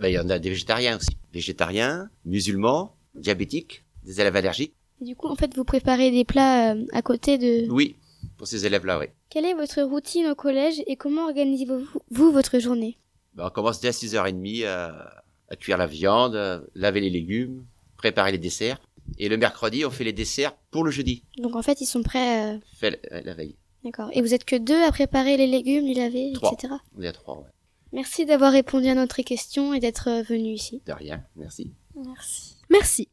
Bah, 0.00 0.08
il 0.08 0.14
y 0.14 0.18
en 0.18 0.28
a 0.30 0.38
des 0.38 0.48
végétariens 0.50 0.96
aussi. 0.96 1.16
Végétariens, 1.32 2.08
musulmans, 2.24 2.94
diabétiques, 3.14 3.84
des 4.04 4.20
élèves 4.20 4.36
allergiques. 4.36 4.74
Et 5.00 5.04
du 5.04 5.14
coup, 5.16 5.28
en 5.28 5.36
fait, 5.36 5.54
vous 5.54 5.64
préparez 5.64 6.10
des 6.10 6.24
plats 6.24 6.72
euh, 6.74 6.84
à 6.92 7.02
côté 7.02 7.36
de... 7.36 7.70
Oui, 7.70 7.96
pour 8.38 8.46
ces 8.46 8.64
élèves-là, 8.64 8.98
oui. 8.98 9.06
Quelle 9.28 9.44
est 9.44 9.54
votre 9.54 9.82
routine 9.82 10.26
au 10.28 10.34
collège 10.34 10.82
et 10.86 10.96
comment 10.96 11.26
organisez-vous 11.26 11.86
vous, 12.10 12.32
votre 12.32 12.58
journée? 12.58 12.96
Bah, 13.34 13.44
on 13.48 13.50
commence 13.50 13.80
dès 13.80 13.88
à 13.88 13.92
6h30 13.92 14.66
à, 14.66 15.22
à 15.50 15.56
cuire 15.56 15.76
la 15.76 15.86
viande, 15.86 16.66
laver 16.74 17.00
les 17.00 17.10
légumes, 17.10 17.64
préparer 17.98 18.32
les 18.32 18.38
desserts. 18.38 18.80
Et 19.18 19.28
le 19.28 19.36
mercredi, 19.36 19.84
on 19.84 19.90
fait 19.90 20.04
les 20.04 20.12
desserts 20.12 20.54
pour 20.70 20.84
le 20.84 20.90
jeudi. 20.90 21.24
Donc 21.38 21.56
en 21.56 21.62
fait, 21.62 21.80
ils 21.80 21.86
sont 21.86 22.02
prêts... 22.02 22.54
euh, 22.54 22.58
Fait 22.78 23.00
la, 23.10 23.20
la 23.22 23.34
veille. 23.34 23.56
D'accord. 23.84 24.08
Et 24.12 24.20
vous 24.20 24.34
êtes 24.34 24.44
que 24.44 24.56
deux 24.56 24.82
à 24.82 24.90
préparer 24.90 25.36
les 25.36 25.46
légumes, 25.46 25.86
les 25.86 25.94
laver, 25.94 26.32
Trois. 26.34 26.52
etc. 26.52 26.74
On 26.98 27.02
est 27.02 27.08
à 27.08 27.12
trois, 27.12 27.38
ouais. 27.38 27.50
Merci 27.92 28.26
d'avoir 28.26 28.52
répondu 28.52 28.88
à 28.88 28.94
notre 28.94 29.22
question 29.22 29.72
et 29.72 29.80
d'être 29.80 30.08
euh, 30.08 30.22
venu 30.22 30.50
ici. 30.50 30.82
De 30.86 30.92
rien, 30.92 31.22
merci. 31.36 31.70
Merci. 31.94 32.56
Merci. 32.68 33.08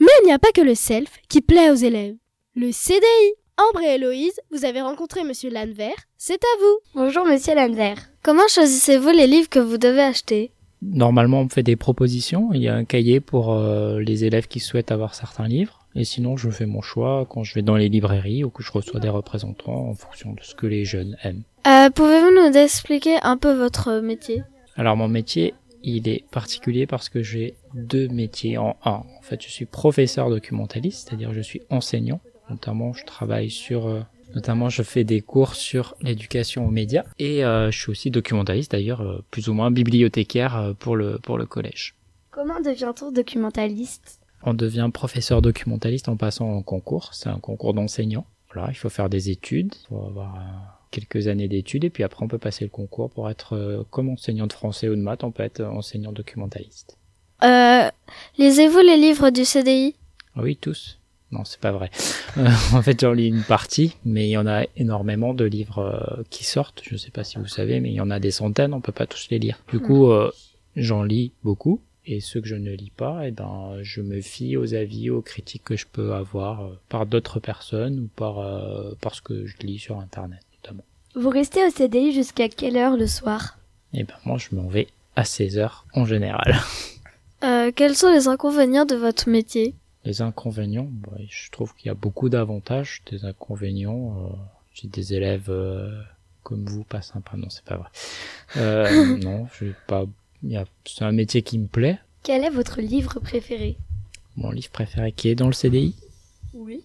Mais 0.00 0.06
il 0.22 0.26
n'y 0.26 0.32
a 0.32 0.38
pas 0.38 0.52
que 0.52 0.60
le 0.60 0.74
self 0.74 1.10
qui 1.28 1.40
plaît 1.40 1.70
aux 1.70 1.74
élèves. 1.74 2.16
Le 2.54 2.70
CDI. 2.72 3.34
Ambre 3.56 3.82
et 3.82 3.94
Héloïse, 3.94 4.40
vous 4.50 4.64
avez 4.64 4.80
rencontré 4.80 5.22
Monsieur 5.22 5.48
Lanvert, 5.48 5.94
c'est 6.18 6.42
à 6.42 6.58
vous. 6.60 6.78
Bonjour 6.96 7.24
Monsieur 7.24 7.54
Lanvert. 7.54 7.98
Comment 8.24 8.48
choisissez-vous 8.48 9.10
les 9.10 9.28
livres 9.28 9.48
que 9.48 9.60
vous 9.60 9.78
devez 9.78 10.02
acheter? 10.02 10.50
Normalement, 10.92 11.40
on 11.40 11.44
me 11.44 11.48
fait 11.48 11.62
des 11.62 11.76
propositions. 11.76 12.52
Il 12.52 12.60
y 12.60 12.68
a 12.68 12.74
un 12.74 12.84
cahier 12.84 13.20
pour 13.20 13.52
euh, 13.52 14.00
les 14.00 14.24
élèves 14.24 14.48
qui 14.48 14.60
souhaitent 14.60 14.92
avoir 14.92 15.14
certains 15.14 15.48
livres. 15.48 15.80
Et 15.94 16.04
sinon, 16.04 16.36
je 16.36 16.50
fais 16.50 16.66
mon 16.66 16.82
choix 16.82 17.26
quand 17.28 17.44
je 17.44 17.54
vais 17.54 17.62
dans 17.62 17.76
les 17.76 17.88
librairies 17.88 18.44
ou 18.44 18.50
que 18.50 18.62
je 18.62 18.70
reçois 18.72 19.00
des 19.00 19.08
représentants 19.08 19.88
en 19.88 19.94
fonction 19.94 20.32
de 20.32 20.40
ce 20.42 20.54
que 20.54 20.66
les 20.66 20.84
jeunes 20.84 21.16
aiment. 21.22 21.42
Euh, 21.66 21.88
Pouvez-vous 21.90 22.32
nous 22.34 22.56
expliquer 22.56 23.16
un 23.22 23.36
peu 23.36 23.54
votre 23.54 24.00
métier? 24.00 24.42
Alors, 24.76 24.96
mon 24.96 25.08
métier, 25.08 25.54
il 25.82 26.08
est 26.08 26.24
particulier 26.30 26.86
parce 26.86 27.08
que 27.08 27.22
j'ai 27.22 27.54
deux 27.74 28.08
métiers 28.08 28.58
en 28.58 28.76
un. 28.84 29.02
En 29.18 29.22
fait, 29.22 29.42
je 29.42 29.48
suis 29.48 29.66
professeur 29.66 30.28
documentaliste, 30.28 31.08
c'est-à-dire 31.08 31.32
je 31.32 31.40
suis 31.40 31.62
enseignant. 31.70 32.20
Notamment, 32.50 32.92
je 32.92 33.04
travaille 33.04 33.50
sur... 33.50 34.04
Notamment, 34.34 34.68
je 34.68 34.82
fais 34.82 35.04
des 35.04 35.20
cours 35.20 35.54
sur 35.54 35.94
l'éducation 36.02 36.66
aux 36.66 36.70
médias 36.70 37.04
et 37.18 37.44
euh, 37.44 37.70
je 37.70 37.78
suis 37.80 37.90
aussi 37.90 38.10
documentaliste, 38.10 38.72
d'ailleurs, 38.72 39.00
euh, 39.02 39.24
plus 39.30 39.48
ou 39.48 39.54
moins 39.54 39.70
bibliothécaire 39.70 40.56
euh, 40.56 40.72
pour 40.74 40.96
le 40.96 41.18
pour 41.18 41.38
le 41.38 41.46
collège. 41.46 41.94
Comment 42.30 42.60
devient-on 42.60 43.12
documentaliste? 43.12 44.20
On 44.42 44.54
devient 44.54 44.90
professeur 44.92 45.40
documentaliste 45.40 46.08
en 46.08 46.16
passant 46.16 46.58
un 46.58 46.62
concours. 46.62 47.10
C'est 47.14 47.28
un 47.28 47.38
concours 47.38 47.74
d'enseignant. 47.74 48.26
Voilà, 48.52 48.68
il 48.70 48.74
faut 48.74 48.88
faire 48.90 49.08
des 49.08 49.30
études, 49.30 49.74
il 49.82 49.86
faut 49.88 50.04
avoir 50.04 50.36
quelques 50.90 51.26
années 51.28 51.48
d'études 51.48 51.84
et 51.84 51.90
puis 51.90 52.04
après 52.04 52.24
on 52.24 52.28
peut 52.28 52.38
passer 52.38 52.64
le 52.64 52.70
concours 52.70 53.10
pour 53.10 53.28
être 53.28 53.84
comme 53.90 54.10
enseignant 54.10 54.46
de 54.46 54.52
français 54.52 54.88
ou 54.88 54.94
de 54.94 55.00
maths, 55.00 55.24
on 55.24 55.32
peut 55.32 55.42
être 55.42 55.60
enseignant 55.64 56.12
documentaliste. 56.12 56.96
euh, 57.42 57.88
Lisez-vous 58.38 58.78
les 58.78 58.96
livres 58.96 59.30
du 59.30 59.44
CDI 59.44 59.96
Oui, 60.36 60.56
tous. 60.56 61.00
Non, 61.34 61.44
c'est 61.44 61.58
pas 61.58 61.72
vrai. 61.72 61.90
Euh, 62.38 62.46
en 62.72 62.80
fait, 62.80 63.00
j'en 63.00 63.12
lis 63.12 63.26
une 63.26 63.42
partie, 63.42 63.96
mais 64.04 64.28
il 64.28 64.30
y 64.30 64.36
en 64.36 64.46
a 64.46 64.64
énormément 64.76 65.34
de 65.34 65.44
livres 65.44 65.78
euh, 65.78 66.22
qui 66.30 66.44
sortent. 66.44 66.80
Je 66.84 66.96
sais 66.96 67.10
pas 67.10 67.24
si 67.24 67.38
vous 67.38 67.48
savez, 67.48 67.80
mais 67.80 67.90
il 67.90 67.94
y 67.94 68.00
en 68.00 68.10
a 68.10 68.20
des 68.20 68.30
centaines, 68.30 68.72
on 68.72 68.80
peut 68.80 68.92
pas 68.92 69.06
tous 69.06 69.26
les 69.30 69.40
lire. 69.40 69.58
Du 69.68 69.80
coup, 69.80 70.10
euh, 70.10 70.30
j'en 70.76 71.02
lis 71.02 71.32
beaucoup, 71.42 71.80
et 72.06 72.20
ceux 72.20 72.40
que 72.40 72.46
je 72.46 72.54
ne 72.54 72.70
lis 72.70 72.92
pas, 72.96 73.26
eh 73.26 73.32
ben, 73.32 73.78
je 73.82 74.00
me 74.00 74.20
fie 74.20 74.56
aux 74.56 74.74
avis, 74.74 75.10
aux 75.10 75.22
critiques 75.22 75.64
que 75.64 75.76
je 75.76 75.86
peux 75.90 76.14
avoir 76.14 76.70
par 76.88 77.04
d'autres 77.04 77.40
personnes 77.40 77.98
ou 77.98 78.08
par 78.14 78.36
parce 79.00 79.20
que 79.20 79.46
je 79.46 79.56
lis 79.58 79.78
sur 79.78 79.98
Internet, 79.98 80.40
notamment. 80.62 80.84
Vous 81.16 81.30
restez 81.30 81.64
au 81.66 81.70
CDI 81.70 82.12
jusqu'à 82.12 82.48
quelle 82.48 82.76
heure 82.76 82.96
le 82.96 83.06
soir? 83.06 83.58
Et 83.92 84.04
ben, 84.04 84.14
moi, 84.24 84.38
je 84.38 84.54
m'en 84.54 84.68
vais 84.68 84.86
à 85.16 85.24
16 85.24 85.58
heures 85.58 85.86
en 85.94 86.04
général. 86.04 86.60
Quels 87.76 87.94
sont 87.94 88.10
les 88.10 88.28
inconvénients 88.28 88.86
de 88.86 88.94
votre 88.94 89.28
métier? 89.28 89.74
Les 90.04 90.20
inconvénients, 90.20 90.88
bah, 90.90 91.16
je 91.28 91.50
trouve 91.50 91.74
qu'il 91.74 91.86
y 91.86 91.90
a 91.90 91.94
beaucoup 91.94 92.28
d'avantages. 92.28 93.02
Des 93.10 93.24
inconvénients, 93.24 94.18
euh, 94.18 94.36
j'ai 94.74 94.88
des 94.88 95.14
élèves 95.14 95.48
euh, 95.48 96.02
comme 96.42 96.66
vous, 96.66 96.84
pas 96.84 97.02
sympas. 97.02 97.36
Non, 97.36 97.48
c'est 97.48 97.64
pas 97.64 97.76
vrai. 97.76 97.88
Euh, 98.56 99.16
non, 99.22 99.46
pas. 99.86 100.04
C'est 100.84 101.04
un 101.04 101.12
métier 101.12 101.42
qui 101.42 101.58
me 101.58 101.66
plaît. 101.66 101.98
Quel 102.22 102.44
est 102.44 102.50
votre 102.50 102.80
livre 102.80 103.18
préféré? 103.18 103.78
Mon 104.36 104.50
livre 104.50 104.70
préféré 104.70 105.12
qui 105.12 105.28
est 105.28 105.34
dans 105.34 105.46
le 105.46 105.52
CDI. 105.52 105.94
Oui. 106.52 106.84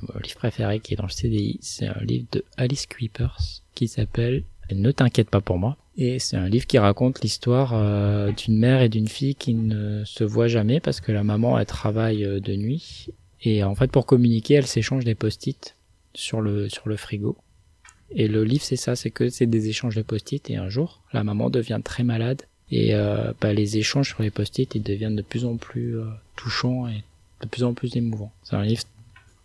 Mon 0.00 0.18
livre 0.20 0.36
préféré 0.36 0.80
qui 0.80 0.94
est 0.94 0.96
dans 0.96 1.06
le 1.06 1.10
CDI, 1.10 1.58
c'est 1.60 1.86
un 1.86 2.00
livre 2.00 2.26
de 2.32 2.44
Alice 2.56 2.86
Creepers 2.86 3.62
qui 3.74 3.88
s'appelle 3.88 4.44
Ne 4.70 4.90
t'inquiète 4.90 5.30
pas 5.30 5.40
pour 5.40 5.58
moi. 5.58 5.76
Et 5.96 6.18
c'est 6.18 6.36
un 6.36 6.48
livre 6.48 6.66
qui 6.66 6.78
raconte 6.78 7.20
l'histoire 7.20 7.72
euh, 7.74 8.32
d'une 8.32 8.58
mère 8.58 8.80
et 8.80 8.88
d'une 8.88 9.08
fille 9.08 9.34
qui 9.34 9.54
ne 9.54 10.04
se 10.04 10.24
voient 10.24 10.48
jamais 10.48 10.80
parce 10.80 11.00
que 11.00 11.12
la 11.12 11.22
maman 11.22 11.58
elle 11.58 11.66
travaille 11.66 12.24
euh, 12.24 12.40
de 12.40 12.54
nuit 12.54 13.10
et 13.42 13.62
en 13.62 13.74
fait 13.74 13.90
pour 13.90 14.06
communiquer 14.06 14.54
elle 14.54 14.66
s'échange 14.66 15.04
des 15.04 15.14
post-it 15.14 15.76
sur 16.14 16.40
le 16.40 16.68
sur 16.68 16.88
le 16.88 16.96
frigo. 16.96 17.36
Et 18.10 18.26
le 18.26 18.44
livre 18.44 18.64
c'est 18.64 18.76
ça, 18.76 18.96
c'est 18.96 19.10
que 19.10 19.28
c'est 19.28 19.46
des 19.46 19.68
échanges 19.68 19.96
de 19.96 20.02
post-it 20.02 20.48
et 20.48 20.56
un 20.56 20.70
jour 20.70 21.02
la 21.12 21.24
maman 21.24 21.50
devient 21.50 21.80
très 21.84 22.04
malade 22.04 22.42
et 22.70 22.94
euh, 22.94 23.32
bah, 23.38 23.52
les 23.52 23.76
échanges 23.76 24.08
sur 24.08 24.22
les 24.22 24.30
post-it 24.30 24.74
ils 24.74 24.82
deviennent 24.82 25.16
de 25.16 25.22
plus 25.22 25.44
en 25.44 25.56
plus 25.56 25.96
touchants 26.36 26.88
et 26.88 27.02
de 27.42 27.48
plus 27.48 27.64
en 27.64 27.74
plus 27.74 27.94
émouvants. 27.96 28.32
C'est 28.44 28.56
un 28.56 28.62
livre 28.62 28.84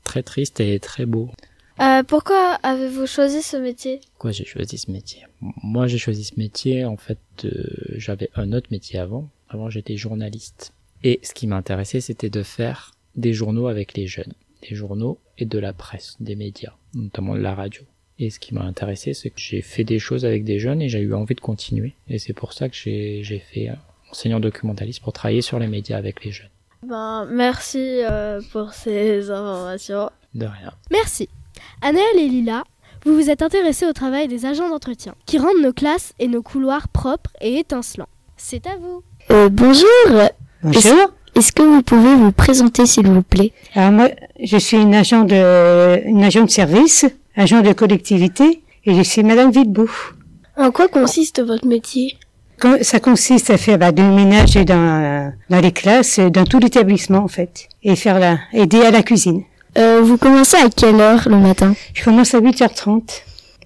très 0.05 0.23
triste 0.23 0.61
et 0.61 0.79
très 0.79 1.05
beau. 1.05 1.29
Euh, 1.79 2.03
Pourquoi 2.03 2.53
avez-vous 2.63 3.05
choisi 3.05 3.41
ce 3.41 3.57
métier? 3.57 4.01
Pourquoi 4.13 4.31
j'ai 4.31 4.45
choisi 4.45 4.77
ce 4.77 4.91
métier? 4.91 5.23
Moi, 5.41 5.87
j'ai 5.87 5.97
choisi 5.97 6.23
ce 6.23 6.33
métier, 6.37 6.85
en 6.85 6.97
fait, 6.97 7.19
euh, 7.45 7.67
j'avais 7.97 8.29
un 8.35 8.53
autre 8.53 8.67
métier 8.71 8.99
avant. 8.99 9.29
Avant, 9.49 9.69
j'étais 9.69 9.95
journaliste. 9.97 10.73
Et 11.03 11.19
ce 11.23 11.33
qui 11.33 11.47
m'intéressait, 11.47 12.01
c'était 12.01 12.29
de 12.29 12.43
faire 12.43 12.91
des 13.15 13.33
journaux 13.33 13.67
avec 13.67 13.95
les 13.95 14.07
jeunes. 14.07 14.33
Des 14.67 14.75
journaux 14.75 15.19
et 15.37 15.45
de 15.45 15.59
la 15.59 15.73
presse, 15.73 16.15
des 16.19 16.35
médias, 16.35 16.73
notamment 16.95 17.35
de 17.35 17.41
la 17.41 17.53
radio. 17.53 17.83
Et 18.19 18.31
ce 18.31 18.39
qui 18.39 18.55
m'a 18.55 18.61
intéressé, 18.63 19.13
c'est 19.13 19.29
que 19.29 19.39
j'ai 19.39 19.61
fait 19.61 19.83
des 19.83 19.99
choses 19.99 20.25
avec 20.25 20.43
des 20.43 20.57
jeunes 20.57 20.81
et 20.81 20.89
j'ai 20.89 20.99
eu 20.99 21.13
envie 21.13 21.35
de 21.35 21.41
continuer. 21.41 21.93
Et 22.07 22.17
c'est 22.17 22.33
pour 22.33 22.53
ça 22.53 22.67
que 22.67 22.75
j'ai 22.75 23.43
fait 23.53 23.69
euh, 23.69 23.73
enseignant 24.11 24.39
documentaliste 24.39 25.03
pour 25.03 25.13
travailler 25.13 25.41
sur 25.41 25.59
les 25.59 25.67
médias 25.67 25.97
avec 25.97 26.25
les 26.25 26.31
jeunes. 26.31 26.49
Ben, 26.83 27.27
merci 27.31 28.01
euh, 28.03 28.41
pour 28.51 28.73
ces 28.73 29.29
informations. 29.29 30.09
De 30.33 30.45
rien. 30.45 30.73
Merci. 30.91 31.29
Anaël 31.81 32.17
et 32.17 32.27
Lila, 32.27 32.63
vous 33.05 33.13
vous 33.15 33.29
êtes 33.29 33.41
intéressés 33.41 33.85
au 33.85 33.93
travail 33.93 34.27
des 34.27 34.45
agents 34.45 34.69
d'entretien, 34.69 35.13
qui 35.25 35.37
rendent 35.37 35.61
nos 35.61 35.73
classes 35.73 36.13
et 36.19 36.27
nos 36.27 36.41
couloirs 36.41 36.87
propres 36.89 37.31
et 37.41 37.59
étincelants. 37.59 38.09
C'est 38.37 38.65
à 38.67 38.75
vous. 38.79 39.03
Euh, 39.31 39.49
bonjour. 39.49 39.87
Bonjour. 40.63 40.81
Est-ce- 41.35 41.51
que 41.51 41.61
vous 41.61 41.83
pouvez 41.83 42.15
vous 42.15 42.31
présenter, 42.31 42.85
s'il 42.87 43.07
vous 43.07 43.21
plaît? 43.21 43.51
Alors 43.75 43.91
moi, 43.91 44.09
je 44.43 44.57
suis 44.57 44.77
une 44.77 44.95
agent 44.95 45.23
de, 45.23 46.01
une 46.07 46.23
agent 46.23 46.43
de 46.45 46.49
service, 46.49 47.05
agent 47.35 47.61
de 47.61 47.73
collectivité, 47.73 48.63
et 48.85 48.95
je 48.95 49.01
suis 49.01 49.23
Madame 49.23 49.51
Villebout. 49.51 49.91
En 50.57 50.71
quoi 50.71 50.87
consiste 50.87 51.41
votre 51.43 51.67
métier? 51.67 52.17
Ça 52.81 52.99
consiste 52.99 53.51
à 53.51 53.57
faire 53.57 53.77
bah, 53.77 53.91
du 53.91 54.01
ménage 54.01 54.55
dans, 54.55 55.31
dans 55.51 55.59
les 55.59 55.71
classes, 55.71 56.19
dans 56.19 56.43
tout 56.45 56.57
l'établissement 56.57 57.19
en 57.19 57.27
fait, 57.27 57.69
et 57.83 57.95
faire 57.95 58.17
la, 58.17 58.39
aider 58.51 58.81
à 58.81 58.89
la 58.89 59.03
cuisine. 59.03 59.43
Euh, 59.77 60.01
Vous 60.01 60.17
commencez 60.17 60.57
à 60.57 60.69
quelle 60.69 60.99
heure 61.01 61.27
le 61.29 61.37
matin 61.37 61.73
Je 61.93 62.03
commence 62.03 62.33
à 62.33 62.39
8h30. 62.41 63.21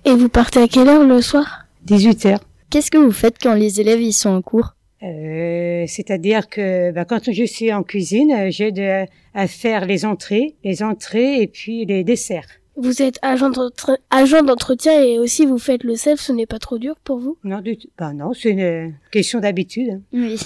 Et 0.06 0.12
vous 0.12 0.30
partez 0.30 0.62
à 0.62 0.68
quelle 0.68 0.88
heure 0.90 1.04
le 1.06 1.22
soir 1.22 1.66
18h. 1.88 2.40
Qu'est-ce 2.70 2.90
que 2.92 2.98
vous 2.98 3.12
faites 3.12 3.36
quand 3.42 3.54
les 3.54 3.82
élèves 3.82 4.02
y 4.02 4.14
sont 4.14 4.30
en 4.30 4.42
cours 4.42 4.76
Euh, 5.04 5.86
C'est-à-dire 5.88 6.48
que 6.50 6.92
bah, 6.92 7.06
quand 7.06 7.32
je 7.32 7.44
suis 7.44 7.72
en 7.74 7.84
cuisine, 7.84 8.32
euh, 8.32 8.48
j'aide 8.50 8.80
à, 9.34 9.48
faire 9.48 9.86
les 9.86 10.06
entrées, 10.06 10.56
les 10.64 10.82
entrées 10.84 11.42
et 11.42 11.48
puis 11.48 11.86
les 11.86 12.04
desserts. 12.04 12.48
Vous 12.78 13.02
êtes 13.02 13.20
agent 13.22 13.50
d'entre- 13.50 14.00
agent 14.10 14.44
d'entretien 14.44 15.02
et 15.04 15.20
aussi 15.20 15.46
vous 15.46 15.58
faites 15.60 15.84
le 15.84 15.96
self, 15.96 16.20
ce 16.22 16.32
n'est 16.32 16.46
pas 16.46 16.58
trop 16.60 16.78
dur 16.78 16.96
pour 17.04 17.20
vous 17.20 17.38
Non, 17.44 17.60
du 17.62 17.78
tout. 17.78 17.90
Bah 18.00 18.14
non, 18.14 18.34
c'est 18.34 18.52
une 18.52 18.94
question 19.12 19.40
d'habitude. 19.40 20.02
Oui. 20.14 20.40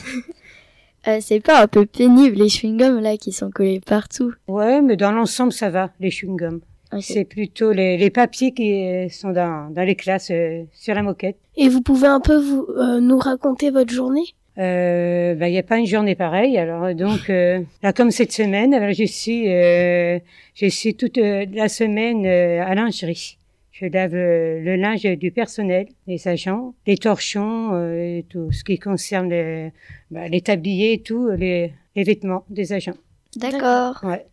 Euh, 1.07 1.19
c'est 1.21 1.39
pas 1.39 1.61
un 1.61 1.67
peu 1.67 1.85
pénible 1.85 2.37
les 2.37 2.47
chewing-gums 2.47 2.99
là 2.99 3.17
qui 3.17 3.31
sont 3.31 3.51
collés 3.51 3.79
partout 3.79 4.33
Ouais, 4.47 4.81
mais 4.81 4.95
dans 4.95 5.11
l'ensemble, 5.11 5.53
ça 5.53 5.69
va, 5.69 5.91
les 5.99 6.09
chewing-gums. 6.09 6.61
C'est 7.01 7.25
plutôt 7.25 7.73
les, 7.73 7.97
les 7.97 8.09
papiers 8.09 8.53
qui 8.53 8.71
euh, 8.87 9.09
sont 9.09 9.31
dans, 9.31 9.69
dans 9.69 9.83
les 9.83 9.95
classes 9.95 10.31
euh, 10.31 10.63
sur 10.71 10.95
la 10.95 11.03
moquette. 11.03 11.35
Et 11.57 11.67
vous 11.67 11.81
pouvez 11.81 12.07
un 12.07 12.21
peu 12.21 12.37
vous 12.37 12.67
euh, 12.77 13.01
nous 13.01 13.17
raconter 13.17 13.69
votre 13.69 13.91
journée? 13.93 14.23
Euh, 14.57 15.35
bah, 15.35 15.49
il 15.49 15.51
n'y 15.51 15.57
a 15.57 15.63
pas 15.63 15.77
une 15.77 15.85
journée 15.85 16.15
pareille. 16.15 16.57
Alors 16.57 16.85
euh, 16.85 16.93
donc 16.93 17.29
euh, 17.29 17.61
là, 17.83 17.91
comme 17.91 18.11
cette 18.11 18.31
semaine, 18.31 18.73
alors 18.73 18.93
je 18.93 19.03
suis, 19.03 19.51
euh, 19.51 20.19
je 20.53 20.67
suis 20.67 20.95
toute 20.95 21.17
euh, 21.17 21.45
la 21.53 21.67
semaine 21.67 22.25
euh, 22.25 22.63
à 22.65 22.73
lingerie. 22.75 23.37
Je 23.77 23.87
lave 23.87 24.13
le, 24.13 24.77
linge 24.77 25.03
du 25.03 25.31
personnel, 25.31 25.87
les 26.07 26.29
agents, 26.29 26.73
les 26.87 26.97
torchons, 26.97 27.73
euh, 27.73 28.21
tout 28.29 28.49
ce 28.53 28.63
qui 28.63 28.79
concerne 28.79 29.29
les, 29.29 29.73
bah, 30.11 30.29
les 30.29 30.39
tabliers, 30.39 31.01
tout, 31.01 31.29
les, 31.31 31.73
les 31.93 32.03
vêtements 32.03 32.45
des 32.49 32.71
agents. 32.71 32.95
D'accord. 33.35 33.99
Ouais. 34.03 34.25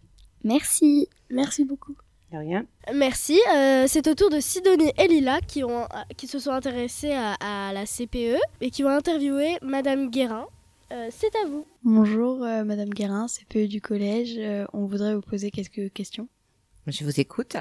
Merci. 0.44 1.08
Merci 1.28 1.64
beaucoup. 1.64 1.96
De 2.30 2.38
rien. 2.38 2.66
Merci. 2.94 3.40
Euh, 3.52 3.87
c'est 3.88 4.06
au 4.06 4.14
tour 4.14 4.30
de 4.30 4.38
Sidonie 4.38 4.92
et 4.96 5.08
Lila 5.08 5.40
qui, 5.40 5.64
ont, 5.64 5.88
qui 6.16 6.28
se 6.28 6.38
sont 6.38 6.52
intéressés 6.52 7.11
à, 7.12 7.34
à 7.40 7.72
la 7.72 7.84
CPE 7.84 8.38
et 8.61 8.70
qui 8.70 8.84
vont 8.84 8.90
interviewer 8.90 9.56
Madame 9.61 10.08
Guérin. 10.08 10.46
Euh, 10.92 11.08
c'est 11.11 11.34
à 11.42 11.49
vous. 11.49 11.66
Bonjour 11.82 12.44
euh, 12.44 12.64
Madame 12.64 12.90
Guérin, 12.90 13.26
CPE 13.26 13.66
du 13.66 13.80
collège. 13.80 14.37
Euh, 14.37 14.66
on 14.72 14.84
voudrait 14.84 15.14
vous 15.14 15.22
poser 15.22 15.50
quelques 15.50 15.92
questions. 15.92 16.28
Je 16.87 17.02
vous 17.04 17.18
écoute. 17.18 17.56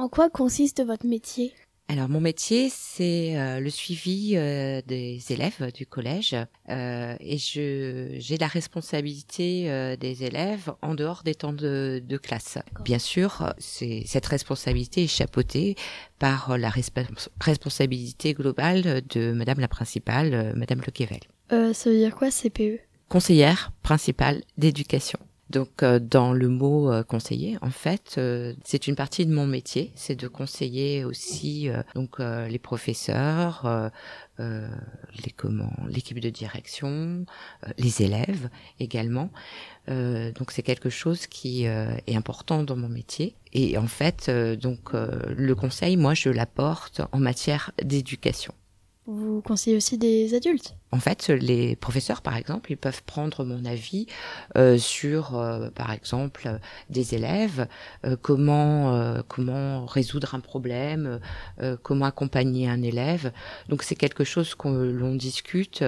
En 0.00 0.08
quoi 0.08 0.30
consiste 0.30 0.82
votre 0.82 1.04
métier? 1.06 1.52
Alors 1.88 2.08
mon 2.08 2.20
métier, 2.22 2.70
c'est 2.70 3.36
euh, 3.36 3.60
le 3.60 3.68
suivi 3.68 4.32
euh, 4.34 4.80
des 4.86 5.20
élèves 5.28 5.70
du 5.74 5.84
collège 5.84 6.34
euh, 6.70 7.14
et 7.20 7.36
je 7.36 8.16
j'ai 8.18 8.38
la 8.38 8.46
responsabilité 8.46 9.96
des 10.00 10.24
élèves 10.24 10.72
en 10.80 10.94
dehors 10.94 11.22
des 11.22 11.34
temps 11.34 11.52
de, 11.52 12.02
de 12.02 12.16
classe. 12.16 12.56
Bien 12.82 12.98
sûr, 12.98 13.52
c'est 13.58 14.04
cette 14.06 14.24
responsabilité 14.24 15.02
est 15.02 15.06
chapeautée 15.06 15.76
par 16.18 16.56
la 16.56 16.70
resp- 16.70 17.06
responsabilité 17.38 18.32
globale 18.32 19.02
de 19.10 19.32
Madame 19.32 19.60
la 19.60 19.68
principale, 19.68 20.54
Madame 20.56 20.80
Lequevel. 20.80 21.20
Euh, 21.52 21.74
ça 21.74 21.90
veut 21.90 21.98
dire 21.98 22.14
quoi 22.16 22.30
CPE 22.30 22.80
conseillère 23.10 23.72
principale 23.82 24.40
d'éducation. 24.56 25.18
Donc 25.50 25.82
euh, 25.82 25.98
dans 25.98 26.32
le 26.32 26.48
mot 26.48 26.92
euh, 26.92 27.02
conseiller, 27.02 27.58
en 27.60 27.70
fait, 27.70 28.14
euh, 28.18 28.54
c'est 28.64 28.86
une 28.86 28.94
partie 28.94 29.26
de 29.26 29.34
mon 29.34 29.46
métier, 29.46 29.90
c'est 29.96 30.14
de 30.14 30.28
conseiller 30.28 31.04
aussi 31.04 31.68
donc 31.94 32.18
les 32.20 32.58
professeurs, 32.58 33.90
les 34.38 35.34
l'équipe 35.88 36.20
de 36.20 36.30
direction, 36.30 37.24
les 37.78 38.02
élèves 38.02 38.48
également. 38.78 39.30
Donc 39.88 40.50
c'est 40.50 40.62
quelque 40.62 40.90
chose 40.90 41.26
qui 41.26 41.64
est 41.64 42.16
important 42.16 42.62
dans 42.62 42.76
mon 42.76 42.88
métier. 42.88 43.34
Et 43.52 43.76
en 43.78 43.86
fait, 43.86 44.30
donc 44.30 44.92
le 44.92 45.54
conseil, 45.54 45.96
moi, 45.96 46.14
je 46.14 46.30
l'apporte 46.30 47.00
en 47.12 47.18
matière 47.18 47.72
d'éducation. 47.82 48.54
Vous 49.06 49.40
conseillez 49.40 49.76
aussi 49.76 49.98
des 49.98 50.34
adultes 50.34 50.76
En 50.92 51.00
fait, 51.00 51.28
les 51.28 51.74
professeurs, 51.74 52.20
par 52.22 52.36
exemple, 52.36 52.70
ils 52.70 52.76
peuvent 52.76 53.02
prendre 53.04 53.44
mon 53.44 53.64
avis 53.64 54.06
euh, 54.56 54.78
sur, 54.78 55.36
euh, 55.36 55.70
par 55.70 55.90
exemple, 55.90 56.58
des 56.90 57.14
élèves, 57.14 57.66
euh, 58.04 58.16
comment 58.20 59.20
comment 59.26 59.86
résoudre 59.86 60.34
un 60.34 60.40
problème, 60.40 61.20
comment 61.82 62.04
accompagner 62.04 62.68
un 62.68 62.82
élève. 62.82 63.32
Donc 63.68 63.82
c'est 63.82 63.94
quelque 63.96 64.24
chose 64.24 64.54
que 64.54 64.68
l'on 64.68 65.14
discute 65.14 65.84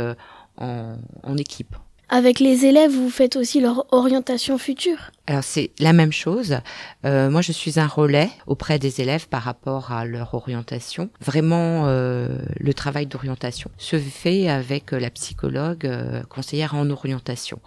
en 0.57 1.37
équipe. 1.37 1.77
Avec 2.15 2.41
les 2.41 2.67
élèves, 2.67 2.91
vous 2.91 3.09
faites 3.09 3.37
aussi 3.37 3.59
leur 3.59 3.87
orientation 3.91 4.59
future 4.59 4.99
Alors 5.27 5.43
c'est 5.43 5.71
la 5.79 5.95
même 5.95 6.13
chose. 6.13 6.59
Euh, 7.07 7.31
moi, 7.31 7.41
je 7.41 7.53
suis 7.53 7.81
un 7.81 7.87
relais 7.87 8.29
auprès 8.47 8.79
des 8.79 9.01
élèves 9.01 9.29
par 9.29 9.41
rapport 9.41 9.93
à 9.93 10.05
leur 10.05 10.35
orientation. 10.35 11.09
Vraiment, 11.23 11.87
euh, 11.87 12.29
le 12.61 12.75
travail 12.75 13.07
d'orientation 13.07 13.71
se 13.79 13.99
fait 13.99 14.51
avec 14.51 14.93
la 14.93 15.09
psychologue 15.09 15.87
euh, 15.87 16.23
conseillère 16.25 16.75
en 16.75 16.91
orientation. 16.91 17.61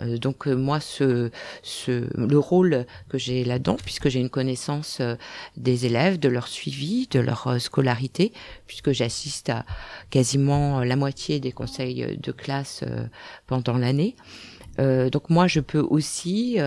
Euh, 0.00 0.18
donc 0.18 0.46
euh, 0.46 0.54
moi, 0.54 0.80
ce, 0.80 1.30
ce, 1.62 2.06
le 2.16 2.38
rôle 2.38 2.86
que 3.08 3.18
j'ai 3.18 3.44
là-dedans, 3.44 3.76
puisque 3.82 4.08
j'ai 4.08 4.20
une 4.20 4.30
connaissance 4.30 4.98
euh, 5.00 5.16
des 5.56 5.86
élèves, 5.86 6.18
de 6.18 6.28
leur 6.28 6.48
suivi, 6.48 7.06
de 7.10 7.20
leur 7.20 7.60
scolarité, 7.60 8.32
puisque 8.66 8.92
j'assiste 8.92 9.50
à 9.50 9.64
quasiment 10.10 10.80
la 10.80 10.96
moitié 10.96 11.40
des 11.40 11.52
conseils 11.52 12.16
de 12.16 12.32
classe 12.32 12.84
pendant 13.46 13.76
l'année. 13.76 14.16
Donc 14.78 15.28
moi, 15.28 15.48
je 15.48 15.58
peux 15.58 15.80
aussi 15.80 16.58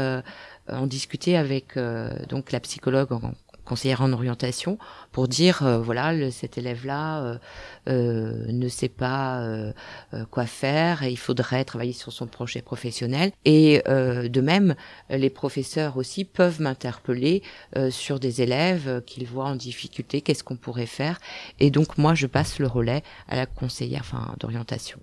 en 0.71 0.88
discuter 0.88 1.38
avec 1.38 1.77
euh, 1.77 2.10
donc 2.29 2.51
la 2.51 2.60
psychologue 2.60 3.12
en 3.12 3.34
conseillère 3.65 4.02
en 4.02 4.12
orientation 4.13 4.78
pour 5.12 5.28
dire 5.28 5.63
euh, 5.63 5.80
voilà 5.80 6.13
le, 6.13 6.32
cet 6.32 6.58
élève 6.58 6.86
là 6.86 7.39
ne 7.88 8.67
sait 8.67 8.89
pas 8.89 9.41
euh, 9.41 9.74
euh, 10.13 10.26
quoi 10.30 10.45
faire 10.45 11.04
et 11.04 11.12
il 11.12 11.17
faudrait 11.17 11.63
travailler 11.65 11.93
sur 11.93 12.12
son 12.12 12.28
projet 12.28 12.62
professionnel. 12.62 13.32
Et 13.45 13.82
euh, 13.88 14.28
de 14.28 14.41
même 14.41 14.76
les 15.10 15.30
professeurs 15.30 15.97
aussi 15.97 16.26
peuvent 16.26 16.62
m'interpeller 16.62 17.43
euh, 17.78 17.91
sur 17.91 18.19
des 18.19 18.41
élèves 18.41 18.88
euh, 18.88 19.02
qu'ils 19.02 19.26
voient 19.28 19.45
en 19.45 19.56
difficulté 19.56 20.21
qu'est-ce 20.21 20.43
qu'on 20.43 20.58
pourrait 20.58 20.86
faire. 20.86 21.19
Et 21.60 21.71
donc 21.71 21.97
moi 21.97 22.13
je 22.15 22.28
passe 22.28 22.60
le 22.60 22.67
relais 22.67 23.04
à 23.28 23.36
la 23.36 23.45
conseillère 23.45 24.02
enfin 24.02 24.36
d'orientation 24.39 25.00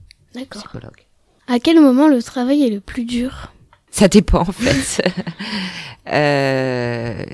psychologue. 0.51 1.07
À 1.47 1.59
quel 1.59 1.81
moment 1.81 2.09
le 2.09 2.23
travail 2.23 2.63
est 2.63 2.71
le 2.71 2.81
plus 2.81 3.05
dur? 3.05 3.53
Ça 3.91 4.09
dépend 4.09 4.41
en 4.41 4.53
fait. 4.53 5.03
euh, 6.13 7.25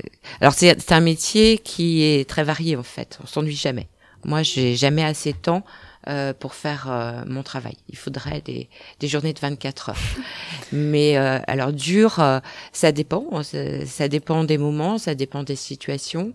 alors 0.41 0.55
c'est 0.55 0.93
un 0.93 1.01
métier 1.01 1.59
qui 1.59 2.03
est 2.03 2.29
très 2.29 2.45
varié 2.45 2.77
en 2.77 2.83
fait. 2.83 3.19
On 3.23 3.27
s'ennuie 3.27 3.57
jamais. 3.57 3.89
Moi, 4.25 4.43
j'ai 4.43 4.75
jamais 4.75 5.05
assez 5.05 5.33
de 5.33 5.39
temps 5.39 5.65
euh, 6.09 6.33
pour 6.33 6.55
faire 6.55 6.87
euh, 6.91 7.23
mon 7.27 7.43
travail. 7.43 7.77
Il 7.89 7.97
faudrait 7.97 8.41
des, 8.41 8.69
des 9.01 9.09
journées 9.09 9.33
de 9.33 9.39
24 9.39 9.91
heures. 9.91 9.97
Mais 10.73 11.17
euh, 11.17 11.39
alors 11.47 11.73
dur, 11.73 12.21
euh, 12.21 12.41
ça 12.73 12.93
dépend. 12.93 13.43
Ça, 13.43 13.87
ça 13.87 14.09
dépend 14.09 14.45
des 14.45 14.59
moments, 14.59 14.99
ça 14.99 15.15
dépend 15.15 15.43
des 15.43 15.57
situations. 15.57 16.33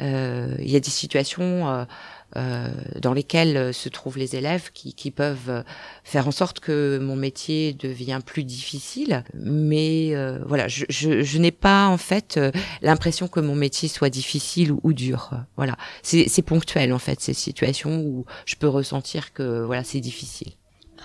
Euh, 0.00 0.54
Il 0.60 0.70
y 0.70 0.76
a 0.76 0.80
des 0.80 0.90
situations 0.90 1.86
dans 2.34 3.12
lesquelles 3.12 3.56
euh, 3.56 3.72
se 3.72 3.88
trouvent 3.88 4.18
les 4.18 4.36
élèves 4.36 4.70
qui, 4.72 4.94
qui 4.94 5.10
peuvent 5.10 5.50
euh, 5.50 5.62
faire 6.04 6.28
en 6.28 6.30
sorte 6.30 6.60
que 6.60 6.98
mon 6.98 7.16
métier 7.16 7.72
devient 7.74 8.20
plus 8.24 8.44
difficile. 8.44 9.24
Mais 9.34 10.14
euh, 10.14 10.38
voilà, 10.46 10.68
je, 10.68 10.84
je, 10.88 11.22
je 11.22 11.38
n'ai 11.38 11.50
pas 11.50 11.88
en 11.88 11.98
fait 11.98 12.36
euh, 12.36 12.50
l'impression 12.80 13.28
que 13.28 13.40
mon 13.40 13.54
métier 13.54 13.88
soit 13.88 14.10
difficile 14.10 14.72
ou, 14.72 14.80
ou 14.82 14.92
dur. 14.92 15.30
Voilà, 15.56 15.76
c'est 16.02 16.28
c'est 16.28 16.42
ponctuel 16.42 16.92
en 16.92 16.98
fait 16.98 17.20
ces 17.20 17.34
situations 17.34 18.00
où 18.00 18.24
je 18.46 18.56
peux 18.56 18.68
ressentir 18.68 19.32
que 19.32 19.62
voilà 19.64 19.84
c'est 19.84 20.00
difficile. 20.00 20.52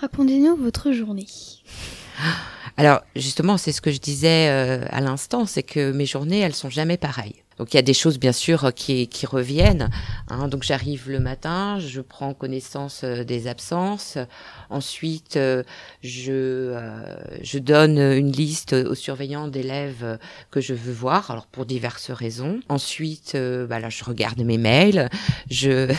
Racontez-nous 0.00 0.56
votre 0.56 0.92
journée. 0.92 1.26
Alors 2.76 3.00
justement, 3.16 3.56
c'est 3.56 3.72
ce 3.72 3.80
que 3.80 3.90
je 3.90 3.98
disais 3.98 4.48
euh, 4.48 4.84
à 4.90 5.00
l'instant, 5.00 5.46
c'est 5.46 5.62
que 5.64 5.90
mes 5.92 6.06
journées, 6.06 6.38
elles 6.38 6.54
sont 6.54 6.70
jamais 6.70 6.96
pareilles. 6.96 7.42
Donc 7.58 7.74
il 7.74 7.76
y 7.76 7.78
a 7.78 7.82
des 7.82 7.94
choses 7.94 8.18
bien 8.18 8.32
sûr 8.32 8.72
qui, 8.74 9.08
qui 9.08 9.26
reviennent. 9.26 9.90
Hein. 10.28 10.48
Donc 10.48 10.62
j'arrive 10.62 11.10
le 11.10 11.20
matin, 11.20 11.78
je 11.78 12.00
prends 12.00 12.34
connaissance 12.34 13.02
euh, 13.04 13.24
des 13.24 13.46
absences. 13.46 14.18
Ensuite, 14.70 15.36
euh, 15.36 15.62
je, 16.02 16.32
euh, 16.32 17.16
je 17.42 17.58
donne 17.58 17.98
une 17.98 18.32
liste 18.32 18.74
aux 18.74 18.94
surveillants 18.94 19.48
d'élèves 19.48 20.04
euh, 20.04 20.16
que 20.50 20.60
je 20.60 20.74
veux 20.74 20.92
voir, 20.92 21.30
alors 21.30 21.46
pour 21.46 21.66
diverses 21.66 22.10
raisons. 22.10 22.60
Ensuite, 22.68 23.32
euh, 23.34 23.66
bah 23.66 23.80
là, 23.80 23.88
je 23.88 24.04
regarde 24.04 24.40
mes 24.40 24.58
mails. 24.58 25.08
Je 25.50 25.92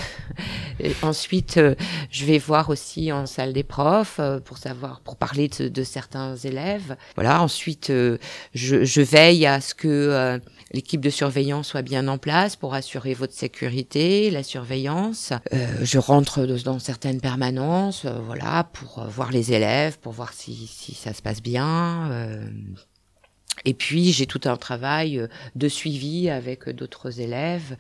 ensuite, 1.02 1.58
euh, 1.58 1.76
je 2.12 2.26
vais 2.26 2.38
voir 2.38 2.70
aussi 2.70 3.12
en 3.12 3.26
salle 3.26 3.54
des 3.54 3.64
profs 3.64 4.18
euh, 4.20 4.40
pour 4.40 4.58
savoir, 4.58 5.02
pour 5.02 5.16
parler 5.16 5.48
de, 5.48 5.84
certains 5.84 6.36
élèves. 6.36 6.96
Voilà. 7.16 7.42
Ensuite, 7.42 7.90
euh, 7.90 8.18
je, 8.54 8.84
je 8.84 9.02
veille 9.02 9.46
à 9.46 9.62
ce 9.62 9.74
que 9.74 9.88
euh, 9.88 10.40
l'équipe 10.72 11.02
de 11.02 11.10
surveillance 11.10 11.68
soit 11.68 11.82
bien 11.82 12.08
en 12.08 12.18
place 12.18 12.56
pour 12.56 12.74
assurer 12.74 13.14
votre 13.14 13.34
sécurité, 13.34 14.30
la 14.30 14.44
surveillance. 14.44 15.34
Euh, 15.54 15.68
je 15.82 15.98
rentre 15.98 16.46
dans 16.46 16.80
certaines 16.80 17.22
permanences, 17.22 18.06
euh, 18.06 18.20
voilà, 18.26 18.66
pour 18.74 19.00
euh, 19.00 19.08
voir 19.08 19.32
les 19.32 19.54
élèves, 19.54 20.00
pour 20.00 20.14
voir 20.14 20.34
si, 20.34 20.68
si 20.68 20.94
ça 20.94 21.14
se 21.14 21.22
passe 21.22 21.42
bien. 21.42 22.10
euh. 22.12 22.50
Et 23.66 23.74
puis 23.74 24.14
j'ai 24.14 24.26
tout 24.26 24.42
un 24.46 24.56
travail 24.58 25.20
euh, 25.20 25.28
de 25.56 25.68
suivi 25.68 26.30
avec 26.30 26.70
d'autres 26.70 27.20
élèves, 27.20 27.76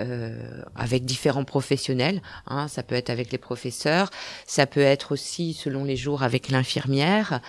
euh, 0.00 0.62
avec 0.76 1.04
différents 1.04 1.44
professionnels. 1.44 2.22
Hein, 2.46 2.68
ça 2.68 2.82
peut 2.82 2.94
être 2.94 3.10
avec 3.10 3.32
les 3.32 3.38
professeurs, 3.38 4.10
ça 4.46 4.66
peut 4.66 4.80
être 4.80 5.12
aussi 5.12 5.52
selon 5.54 5.84
les 5.84 5.96
jours 5.96 6.22
avec 6.22 6.50
l'infirmière. 6.50 7.40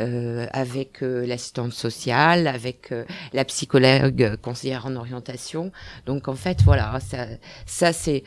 Euh, 0.00 0.46
avec 0.52 1.02
euh, 1.02 1.24
l'assistante 1.26 1.72
sociale, 1.72 2.46
avec 2.48 2.90
euh, 2.90 3.04
la 3.32 3.44
psychologue 3.44 4.22
euh, 4.22 4.36
conseillère 4.36 4.86
en 4.86 4.96
orientation. 4.96 5.70
Donc 6.06 6.26
en 6.28 6.34
fait, 6.34 6.62
voilà, 6.62 6.98
ça, 7.00 7.26
ça 7.66 7.92
c'est 7.92 8.24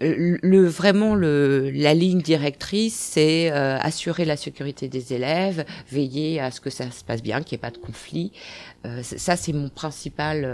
le, 0.00 0.66
vraiment 0.66 1.14
le, 1.14 1.70
la 1.70 1.94
ligne 1.94 2.20
directrice, 2.20 2.94
c'est 2.94 3.50
euh, 3.52 3.78
assurer 3.78 4.24
la 4.24 4.36
sécurité 4.36 4.88
des 4.88 5.12
élèves, 5.12 5.64
veiller 5.90 6.40
à 6.40 6.50
ce 6.50 6.60
que 6.60 6.70
ça 6.70 6.90
se 6.90 7.04
passe 7.04 7.22
bien, 7.22 7.42
qu'il 7.42 7.56
n'y 7.56 7.60
ait 7.60 7.68
pas 7.68 7.70
de 7.70 7.78
conflit. 7.78 8.32
Euh, 8.84 9.02
ça, 9.02 9.36
c'est 9.36 9.52
mon 9.52 9.68
principal, 9.68 10.44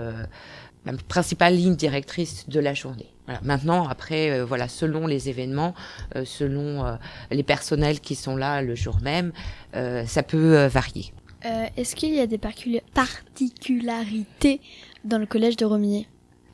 ma 0.93 0.99
principale 1.09 1.55
ligne 1.55 1.77
directrice 1.77 2.49
de 2.49 2.61
la 2.61 2.75
journée. 2.75 3.13
Maintenant, 3.43 3.89
après, 3.89 4.31
euh, 4.31 4.45
voilà, 4.45 4.69
selon 4.69 5.07
les 5.07 5.29
événements, 5.29 5.75
euh, 6.17 6.25
selon 6.25 6.85
euh, 6.85 6.97
les 7.31 7.43
personnels 7.43 8.01
qui 8.01 8.15
sont 8.15 8.37
là 8.37 8.63
le 8.63 8.75
jour 8.75 8.99
même, 9.03 9.33
ça 10.07 10.23
peut 10.23 10.67
varier. 10.67 11.13
Est-ce 11.77 11.95
qu'il 11.95 12.15
y 12.15 12.21
a 12.21 12.27
des 12.27 12.39
particularités 12.39 14.61
dans 15.05 15.19
le 15.19 15.27
collège 15.27 15.57
de 15.57 15.67
Romilly? 15.67 16.09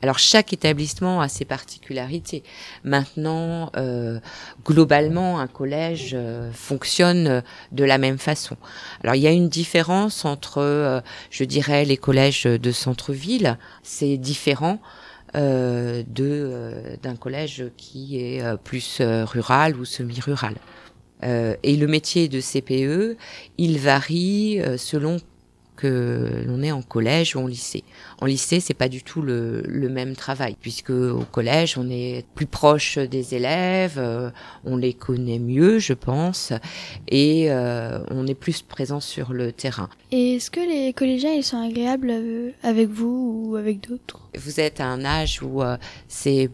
Alors 0.05 0.19
chaque 0.19 0.53
établissement 0.53 1.19
a 1.19 1.27
ses 1.27 1.45
particularités. 1.45 2.43
Maintenant, 2.83 3.71
euh, 3.75 4.19
globalement, 4.63 5.39
un 5.39 5.47
collège 5.47 6.11
euh, 6.13 6.51
fonctionne 6.53 7.41
de 7.71 7.83
la 7.83 7.97
même 7.97 8.19
façon. 8.19 8.55
Alors 9.01 9.15
il 9.15 9.23
y 9.23 9.27
a 9.27 9.31
une 9.31 9.49
différence 9.49 10.23
entre, 10.23 10.59
euh, 10.59 11.01
je 11.31 11.43
dirais, 11.43 11.85
les 11.85 11.97
collèges 11.97 12.43
de 12.43 12.71
centre-ville. 12.71 13.57
C'est 13.81 14.17
différent 14.17 14.77
euh, 15.33 16.03
de 16.07 16.99
d'un 17.01 17.15
collège 17.15 17.63
qui 17.75 18.19
est 18.19 18.43
plus 18.63 19.01
rural 19.01 19.75
ou 19.75 19.85
semi-rural. 19.85 20.53
et 21.23 21.77
le 21.77 21.87
métier 21.87 22.27
de 22.27 22.39
CPE, 22.39 23.17
il 23.57 23.79
varie 23.79 24.61
selon 24.77 25.17
que 25.75 26.43
l'on 26.47 26.61
est 26.61 26.71
en 26.71 26.81
collège 26.81 27.35
ou 27.35 27.39
en 27.39 27.47
lycée. 27.47 27.83
En 28.19 28.25
lycée, 28.25 28.59
c'est 28.59 28.73
pas 28.73 28.89
du 28.89 29.03
tout 29.03 29.21
le, 29.21 29.61
le, 29.65 29.89
même 29.89 30.15
travail, 30.15 30.55
puisque 30.59 30.89
au 30.89 31.23
collège, 31.31 31.77
on 31.77 31.89
est 31.89 32.25
plus 32.35 32.45
proche 32.45 32.97
des 32.97 33.35
élèves, 33.35 33.97
euh, 33.97 34.29
on 34.63 34.77
les 34.77 34.93
connaît 34.93 35.39
mieux, 35.39 35.79
je 35.79 35.93
pense, 35.93 36.53
et 37.07 37.51
euh, 37.51 37.99
on 38.09 38.27
est 38.27 38.35
plus 38.35 38.61
présent 38.61 38.99
sur 38.99 39.33
le 39.33 39.51
terrain. 39.51 39.89
Et 40.11 40.35
est-ce 40.35 40.51
que 40.51 40.59
les 40.59 40.93
collégiens, 40.93 41.33
ils 41.33 41.43
sont 41.43 41.61
agréables 41.61 42.11
euh, 42.11 42.51
avec 42.63 42.89
vous 42.89 43.47
ou 43.49 43.55
avec 43.55 43.87
d'autres? 43.87 44.29
Vous 44.37 44.59
êtes 44.59 44.79
à 44.79 44.85
un 44.85 45.03
âge 45.03 45.41
où 45.41 45.61
c'est 46.07 46.49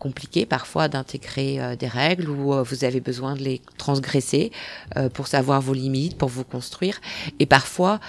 compliqué 0.00 0.46
parfois 0.46 0.88
d'intégrer 0.88 1.60
euh, 1.60 1.76
des 1.76 1.86
règles 1.86 2.28
où 2.28 2.52
euh, 2.52 2.64
vous 2.64 2.82
avez 2.84 3.00
besoin 3.00 3.34
de 3.34 3.42
les 3.42 3.60
transgresser 3.76 4.50
euh, 4.96 5.08
pour 5.08 5.28
savoir 5.28 5.60
vos 5.60 5.74
limites, 5.74 6.18
pour 6.18 6.30
vous 6.30 6.42
construire. 6.42 7.00
Et 7.38 7.46
parfois, 7.46 8.00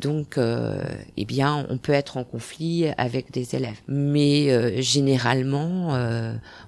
donc, 0.00 0.38
eh 0.38 1.24
bien, 1.24 1.66
on 1.68 1.76
peut 1.76 1.92
être 1.92 2.16
en 2.16 2.24
conflit 2.24 2.86
avec 2.96 3.30
des 3.30 3.54
élèves. 3.54 3.80
Mais 3.86 4.82
généralement, 4.82 5.88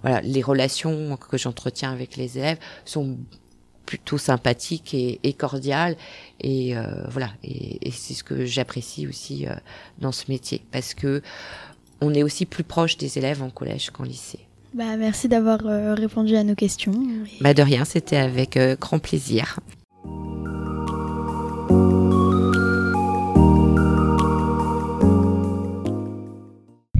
voilà, 0.02 0.20
les 0.20 0.42
relations 0.42 1.16
que 1.16 1.38
j'entretiens 1.38 1.92
avec 1.92 2.16
les 2.16 2.38
élèves 2.38 2.58
sont 2.84 3.16
plutôt 3.86 4.18
sympathiques 4.18 4.92
et, 4.92 5.20
et 5.22 5.32
cordiales 5.32 5.96
et 6.40 6.74
voilà 7.08 7.30
et, 7.42 7.86
et 7.86 7.90
c'est 7.90 8.14
ce 8.14 8.24
que 8.24 8.44
j'apprécie 8.44 9.06
aussi 9.06 9.46
dans 9.98 10.12
ce 10.12 10.24
métier 10.28 10.62
parce 10.72 10.94
que 10.94 11.22
on 12.04 12.14
est 12.14 12.22
aussi 12.22 12.46
plus 12.46 12.64
proche 12.64 12.96
des 12.96 13.18
élèves 13.18 13.42
en 13.42 13.50
collège 13.50 13.90
qu'en 13.90 14.04
lycée. 14.04 14.40
Bah, 14.74 14.96
merci 14.96 15.28
d'avoir 15.28 15.60
euh, 15.66 15.94
répondu 15.94 16.36
à 16.36 16.44
nos 16.44 16.54
questions. 16.54 16.92
Bah, 17.40 17.54
de 17.54 17.62
rien, 17.62 17.84
c'était 17.84 18.16
avec 18.16 18.56
euh, 18.56 18.76
grand 18.78 18.98
plaisir. 18.98 19.60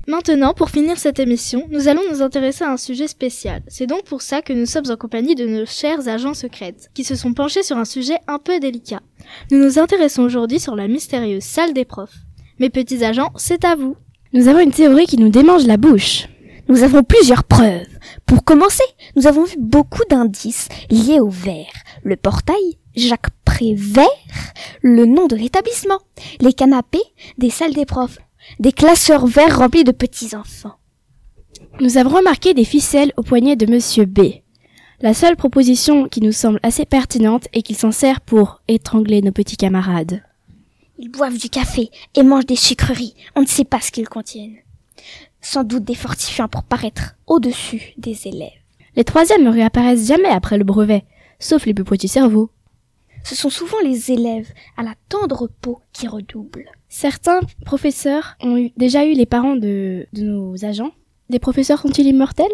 Maintenant, 0.07 0.55
pour 0.55 0.71
finir 0.71 0.97
cette 0.97 1.19
émission, 1.19 1.67
nous 1.71 1.89
allons 1.89 2.03
nous 2.09 2.23
intéresser 2.23 2.63
à 2.63 2.71
un 2.71 2.77
sujet 2.77 3.09
spécial. 3.09 3.63
C'est 3.67 3.89
donc 3.89 4.05
pour 4.05 4.23
ça 4.23 4.43
que 4.43 4.53
nous 4.53 4.67
sommes 4.67 4.89
en 4.91 4.97
compagnie 4.97 5.35
de 5.35 5.47
nos 5.47 5.67
chers 5.67 6.07
agents 6.07 6.35
secrètes, 6.35 6.89
qui 6.95 7.03
se 7.03 7.17
sont 7.17 7.35
penchés 7.35 7.65
sur 7.65 7.79
un 7.79 7.85
sujet 7.85 8.19
un 8.29 8.39
peu 8.39 8.61
délicat. 8.61 9.01
Nous 9.51 9.59
nous 9.59 9.79
intéressons 9.81 10.23
aujourd'hui 10.23 10.61
sur 10.61 10.77
la 10.77 10.87
mystérieuse 10.87 11.43
salle 11.43 11.73
des 11.73 11.85
profs. 11.85 12.15
Mes 12.61 12.71
petits 12.71 13.05
agents, 13.05 13.33
c'est 13.35 13.65
à 13.65 13.75
vous. 13.75 13.97
Nous 14.35 14.49
avons 14.49 14.59
une 14.59 14.73
théorie 14.73 15.07
qui 15.07 15.17
nous 15.17 15.29
démange 15.29 15.65
la 15.65 15.77
bouche. 15.77 16.27
Nous 16.67 16.83
avons 16.83 17.05
plusieurs 17.05 17.45
preuves. 17.45 17.87
Pour 18.27 18.43
commencer, 18.43 18.83
nous 19.15 19.29
avons 19.29 19.45
vu 19.45 19.55
beaucoup 19.61 20.03
d'indices 20.11 20.69
liés 20.91 21.21
au 21.21 21.29
verre. 21.29 21.73
Le 22.03 22.17
portail, 22.17 22.79
Jacques 22.97 23.31
Prévert, 23.45 24.09
le 24.83 25.07
nom 25.07 25.29
de 25.29 25.37
l'établissement, 25.37 26.01
les 26.41 26.53
canapés, 26.53 27.05
des 27.39 27.49
salles 27.49 27.75
des 27.75 27.87
des 28.59 28.73
classeurs 28.73 29.29
verts 29.29 29.57
remplis 29.57 29.85
de 29.85 29.93
petits 29.93 30.35
enfants. 30.35 30.75
Nous 31.79 31.97
avons 31.97 32.17
remarqué 32.17 32.55
des 32.55 32.65
ficelles 32.65 33.13
au 33.17 33.23
poignet 33.23 33.55
de 33.55 33.71
monsieur 33.71 34.05
B. 34.05 34.41
La 35.01 35.15
seule 35.15 35.37
proposition 35.37 36.09
qui 36.09 36.21
nous 36.21 36.33
semble 36.33 36.59
assez 36.65 36.87
pertinente 36.87 37.47
est 37.53 37.63
qu'il 37.63 37.77
s'en 37.77 37.93
sert 37.93 38.21
pour 38.21 38.63
étrangler 38.67 39.23
nos 39.23 39.31
petits 39.31 39.57
camarades. 39.57 40.24
Ils 40.99 41.11
boivent 41.11 41.39
du 41.39 41.49
café 41.49 41.91
et 42.15 42.23
mangent 42.23 42.47
des 42.47 42.57
sucreries. 42.57 43.15
On 43.35 43.43
ne 43.43 43.47
sait 43.47 43.65
pas 43.65 43.81
ce 43.81 43.91
qu'ils 43.91 44.09
contiennent. 44.09 44.59
Sans 45.41 45.65
doute 45.65 45.85
des 45.85 45.95
fortifiants 45.95 46.49
pour 46.49 46.63
paraître 46.63 47.17
au-dessus 47.27 47.95
des 47.99 48.29
élèves. 48.29 48.53
Les 48.97 49.05
troisièmes 49.05 49.43
ne 49.43 49.51
réapparaissent 49.51 50.07
jamais 50.07 50.29
après 50.29 50.57
le 50.57 50.65
brevet, 50.65 51.05
sauf 51.41 51.67
les 51.67 51.75
plus 51.75 51.85
petits 51.85 52.09
cerveaux. 52.09 52.51
Ce 53.25 53.35
sont 53.35 53.51
souvent 53.51 53.81
les 53.83 54.13
élèves 54.13 54.53
à 54.77 54.83
la 54.83 54.95
tendre 55.09 55.51
peau 55.61 55.81
qui 55.93 56.07
redoublent. 56.07 56.71
Certains 56.89 57.41
professeurs 57.65 58.37
ont 58.41 58.57
eu, 58.57 58.71
déjà 58.77 59.05
eu 59.05 59.15
les 59.15 59.27
parents 59.27 59.57
de, 59.57 60.07
de 60.13 60.23
nos 60.23 60.65
agents. 60.65 60.93
Les 61.29 61.39
professeurs 61.39 61.81
sont-ils 61.81 62.07
immortels? 62.07 62.47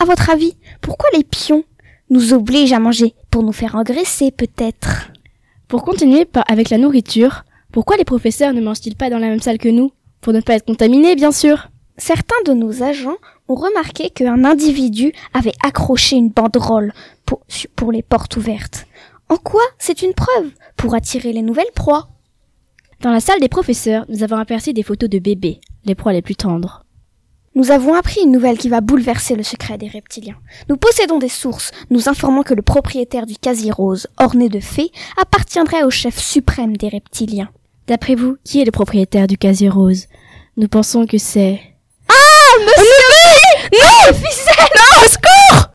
À 0.00 0.06
votre 0.06 0.30
avis, 0.30 0.56
pourquoi 0.80 1.08
les 1.14 1.22
pions 1.22 1.64
nous 2.10 2.32
obligent 2.32 2.72
à 2.72 2.80
manger 2.80 3.14
Pour 3.30 3.42
nous 3.42 3.52
faire 3.52 3.76
engraisser, 3.76 4.32
peut-être? 4.32 5.12
Pour 5.74 5.82
continuer 5.82 6.24
avec 6.46 6.70
la 6.70 6.78
nourriture, 6.78 7.44
pourquoi 7.72 7.96
les 7.96 8.04
professeurs 8.04 8.54
ne 8.54 8.60
mangent-ils 8.60 8.94
pas 8.94 9.10
dans 9.10 9.18
la 9.18 9.26
même 9.26 9.40
salle 9.40 9.58
que 9.58 9.68
nous? 9.68 9.90
Pour 10.20 10.32
ne 10.32 10.40
pas 10.40 10.54
être 10.54 10.66
contaminés, 10.66 11.16
bien 11.16 11.32
sûr. 11.32 11.66
Certains 11.96 12.40
de 12.46 12.52
nos 12.52 12.84
agents 12.84 13.16
ont 13.48 13.56
remarqué 13.56 14.10
qu'un 14.10 14.44
individu 14.44 15.12
avait 15.32 15.54
accroché 15.64 16.14
une 16.14 16.28
banderole 16.28 16.92
pour, 17.26 17.40
pour 17.74 17.90
les 17.90 18.04
portes 18.04 18.36
ouvertes. 18.36 18.86
En 19.28 19.36
quoi 19.36 19.62
c'est 19.80 20.02
une 20.02 20.14
preuve? 20.14 20.52
Pour 20.76 20.94
attirer 20.94 21.32
les 21.32 21.42
nouvelles 21.42 21.66
proies. 21.74 22.06
Dans 23.00 23.10
la 23.10 23.18
salle 23.18 23.40
des 23.40 23.48
professeurs, 23.48 24.04
nous 24.08 24.22
avons 24.22 24.36
aperçu 24.36 24.74
des 24.74 24.84
photos 24.84 25.10
de 25.10 25.18
bébés, 25.18 25.60
les 25.86 25.96
proies 25.96 26.12
les 26.12 26.22
plus 26.22 26.36
tendres. 26.36 26.83
Nous 27.56 27.70
avons 27.70 27.94
appris 27.94 28.20
une 28.22 28.32
nouvelle 28.32 28.58
qui 28.58 28.68
va 28.68 28.80
bouleverser 28.80 29.36
le 29.36 29.44
secret 29.44 29.78
des 29.78 29.86
reptiliens. 29.86 30.34
Nous 30.68 30.76
possédons 30.76 31.18
des 31.18 31.28
sources 31.28 31.70
nous 31.88 32.08
informant 32.08 32.42
que 32.42 32.52
le 32.54 32.62
propriétaire 32.62 33.26
du 33.26 33.36
Casier 33.36 33.70
Rose, 33.70 34.08
orné 34.18 34.48
de 34.48 34.58
fées, 34.58 34.90
appartiendrait 35.16 35.84
au 35.84 35.90
chef 35.90 36.18
suprême 36.18 36.76
des 36.76 36.88
reptiliens. 36.88 37.50
D'après 37.86 38.16
vous, 38.16 38.36
qui 38.42 38.60
est 38.60 38.64
le 38.64 38.72
propriétaire 38.72 39.28
du 39.28 39.38
Casier 39.38 39.68
Rose? 39.68 40.06
Nous 40.56 40.66
pensons 40.66 41.06
que 41.06 41.18
c'est... 41.18 41.60
Ah 42.08 42.58
Monsieur, 42.58 43.78
Non, 43.80 44.14
Ficelle 44.14 44.66
Non, 44.74 45.04
au 45.04 45.08
secours 45.08 45.70